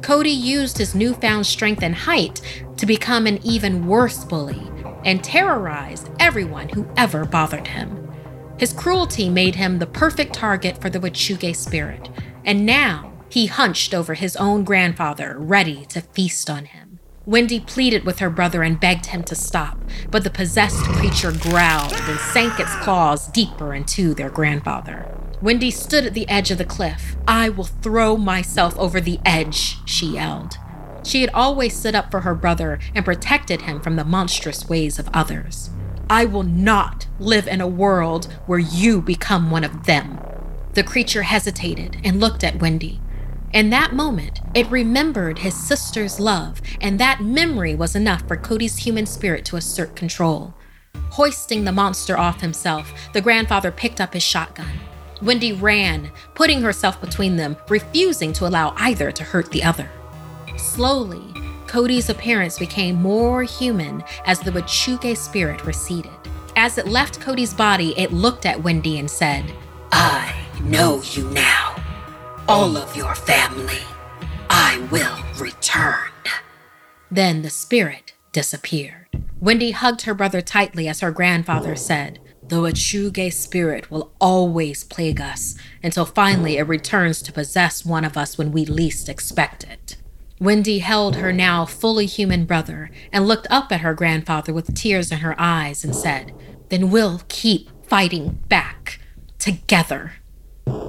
Cody 0.00 0.30
used 0.30 0.78
his 0.78 0.94
newfound 0.94 1.46
strength 1.46 1.82
and 1.82 1.94
height 1.94 2.40
to 2.78 2.86
become 2.86 3.26
an 3.26 3.38
even 3.44 3.86
worse 3.86 4.24
bully 4.24 4.66
and 5.04 5.22
terrorized 5.22 6.08
everyone 6.18 6.70
who 6.70 6.88
ever 6.96 7.26
bothered 7.26 7.66
him. 7.66 8.10
His 8.58 8.72
cruelty 8.72 9.28
made 9.28 9.56
him 9.56 9.78
the 9.78 9.86
perfect 9.86 10.32
target 10.32 10.80
for 10.80 10.88
the 10.88 10.98
Wechuge 10.98 11.54
spirit, 11.54 12.08
and 12.42 12.64
now 12.64 13.12
he 13.28 13.46
hunched 13.48 13.92
over 13.92 14.14
his 14.14 14.34
own 14.36 14.64
grandfather, 14.64 15.36
ready 15.38 15.84
to 15.90 16.00
feast 16.00 16.48
on 16.48 16.64
him. 16.64 16.89
Wendy 17.30 17.60
pleaded 17.60 18.04
with 18.04 18.18
her 18.18 18.28
brother 18.28 18.64
and 18.64 18.80
begged 18.80 19.06
him 19.06 19.22
to 19.22 19.36
stop, 19.36 19.78
but 20.10 20.24
the 20.24 20.30
possessed 20.30 20.82
creature 20.82 21.30
growled 21.30 21.92
and 21.92 22.18
sank 22.18 22.58
its 22.58 22.74
claws 22.78 23.28
deeper 23.28 23.72
into 23.72 24.14
their 24.14 24.30
grandfather. 24.30 25.06
Wendy 25.40 25.70
stood 25.70 26.04
at 26.04 26.14
the 26.14 26.28
edge 26.28 26.50
of 26.50 26.58
the 26.58 26.64
cliff. 26.64 27.14
I 27.28 27.48
will 27.48 27.66
throw 27.66 28.16
myself 28.16 28.76
over 28.76 29.00
the 29.00 29.20
edge, 29.24 29.76
she 29.88 30.06
yelled. 30.14 30.58
She 31.04 31.20
had 31.20 31.30
always 31.30 31.76
stood 31.76 31.94
up 31.94 32.10
for 32.10 32.22
her 32.22 32.34
brother 32.34 32.80
and 32.96 33.04
protected 33.04 33.62
him 33.62 33.80
from 33.80 33.94
the 33.94 34.04
monstrous 34.04 34.68
ways 34.68 34.98
of 34.98 35.08
others. 35.14 35.70
I 36.10 36.24
will 36.24 36.42
not 36.42 37.06
live 37.20 37.46
in 37.46 37.60
a 37.60 37.68
world 37.68 38.24
where 38.46 38.58
you 38.58 39.00
become 39.00 39.52
one 39.52 39.62
of 39.62 39.86
them. 39.86 40.18
The 40.72 40.82
creature 40.82 41.22
hesitated 41.22 41.98
and 42.02 42.18
looked 42.18 42.42
at 42.42 42.60
Wendy. 42.60 43.00
In 43.52 43.70
that 43.70 43.94
moment, 43.94 44.40
it 44.54 44.70
remembered 44.70 45.40
his 45.40 45.54
sister's 45.54 46.20
love, 46.20 46.62
and 46.80 47.00
that 47.00 47.20
memory 47.20 47.74
was 47.74 47.96
enough 47.96 48.26
for 48.28 48.36
Cody's 48.36 48.76
human 48.76 49.06
spirit 49.06 49.44
to 49.46 49.56
assert 49.56 49.96
control. 49.96 50.54
Hoisting 51.10 51.64
the 51.64 51.72
monster 51.72 52.16
off 52.16 52.40
himself, 52.40 52.92
the 53.12 53.20
grandfather 53.20 53.72
picked 53.72 54.00
up 54.00 54.14
his 54.14 54.22
shotgun. 54.22 54.78
Wendy 55.20 55.52
ran, 55.52 56.12
putting 56.36 56.62
herself 56.62 57.00
between 57.00 57.36
them, 57.36 57.56
refusing 57.68 58.32
to 58.34 58.46
allow 58.46 58.72
either 58.76 59.10
to 59.10 59.24
hurt 59.24 59.50
the 59.50 59.64
other. 59.64 59.90
Slowly, 60.56 61.34
Cody's 61.66 62.08
appearance 62.08 62.56
became 62.56 63.02
more 63.02 63.42
human 63.42 64.04
as 64.26 64.38
the 64.38 64.52
Wechuge 64.52 65.16
spirit 65.16 65.66
receded. 65.66 66.12
As 66.54 66.78
it 66.78 66.86
left 66.86 67.20
Cody's 67.20 67.52
body, 67.52 67.98
it 67.98 68.12
looked 68.12 68.46
at 68.46 68.62
Wendy 68.62 69.00
and 69.00 69.10
said, 69.10 69.44
I 69.90 70.34
know 70.62 71.02
you 71.02 71.28
now. 71.30 71.69
All 72.50 72.76
of 72.76 72.96
your 72.96 73.14
family. 73.14 73.78
I 74.48 74.84
will 74.90 75.22
return. 75.40 76.10
Then 77.08 77.42
the 77.42 77.48
spirit 77.48 78.14
disappeared. 78.32 79.06
Wendy 79.38 79.70
hugged 79.70 80.02
her 80.02 80.14
brother 80.14 80.40
tightly 80.40 80.88
as 80.88 80.98
her 80.98 81.12
grandfather 81.12 81.76
said, 81.76 82.18
The 82.42 82.56
Wechuge 82.56 83.32
spirit 83.32 83.88
will 83.88 84.10
always 84.20 84.82
plague 84.82 85.20
us 85.20 85.54
until 85.80 86.04
finally 86.04 86.56
it 86.56 86.66
returns 86.66 87.22
to 87.22 87.32
possess 87.32 87.86
one 87.86 88.04
of 88.04 88.16
us 88.16 88.36
when 88.36 88.50
we 88.50 88.64
least 88.64 89.08
expect 89.08 89.62
it. 89.62 89.96
Wendy 90.40 90.80
held 90.80 91.14
her 91.16 91.32
now 91.32 91.64
fully 91.64 92.06
human 92.06 92.46
brother 92.46 92.90
and 93.12 93.28
looked 93.28 93.46
up 93.48 93.70
at 93.70 93.82
her 93.82 93.94
grandfather 93.94 94.52
with 94.52 94.74
tears 94.74 95.12
in 95.12 95.18
her 95.18 95.36
eyes 95.38 95.84
and 95.84 95.94
said, 95.94 96.34
Then 96.68 96.90
we'll 96.90 97.22
keep 97.28 97.70
fighting 97.86 98.40
back 98.48 98.98
together, 99.38 100.14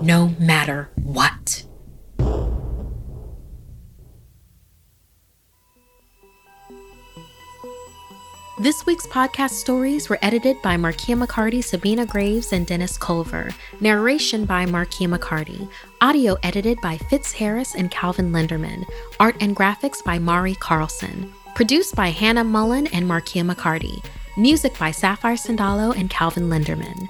no 0.01 0.35
matter 0.39 0.89
what. 1.03 1.63
This 8.61 8.85
week's 8.85 9.07
podcast 9.07 9.51
stories 9.51 10.07
were 10.07 10.19
edited 10.21 10.61
by 10.61 10.77
Markia 10.77 11.19
McCarty, 11.19 11.63
Sabina 11.63 12.05
Graves, 12.05 12.53
and 12.53 12.67
Dennis 12.67 12.95
Culver. 12.95 13.49
Narration 13.79 14.45
by 14.45 14.67
Markia 14.67 15.11
McCarty. 15.11 15.67
Audio 15.99 16.37
edited 16.43 16.79
by 16.79 16.97
Fitz 16.97 17.31
Harris 17.31 17.73
and 17.73 17.89
Calvin 17.89 18.31
Linderman. 18.31 18.85
Art 19.19 19.35
and 19.41 19.55
graphics 19.55 20.03
by 20.03 20.19
Mari 20.19 20.53
Carlson. 20.53 21.33
Produced 21.55 21.95
by 21.95 22.09
Hannah 22.09 22.43
Mullen 22.43 22.85
and 22.87 23.07
Markia 23.07 23.43
McCarty. 23.43 24.05
Music 24.37 24.77
by 24.77 24.91
Sapphire 24.91 25.37
Sandalo 25.37 25.97
and 25.97 26.11
Calvin 26.11 26.47
Linderman. 26.47 27.09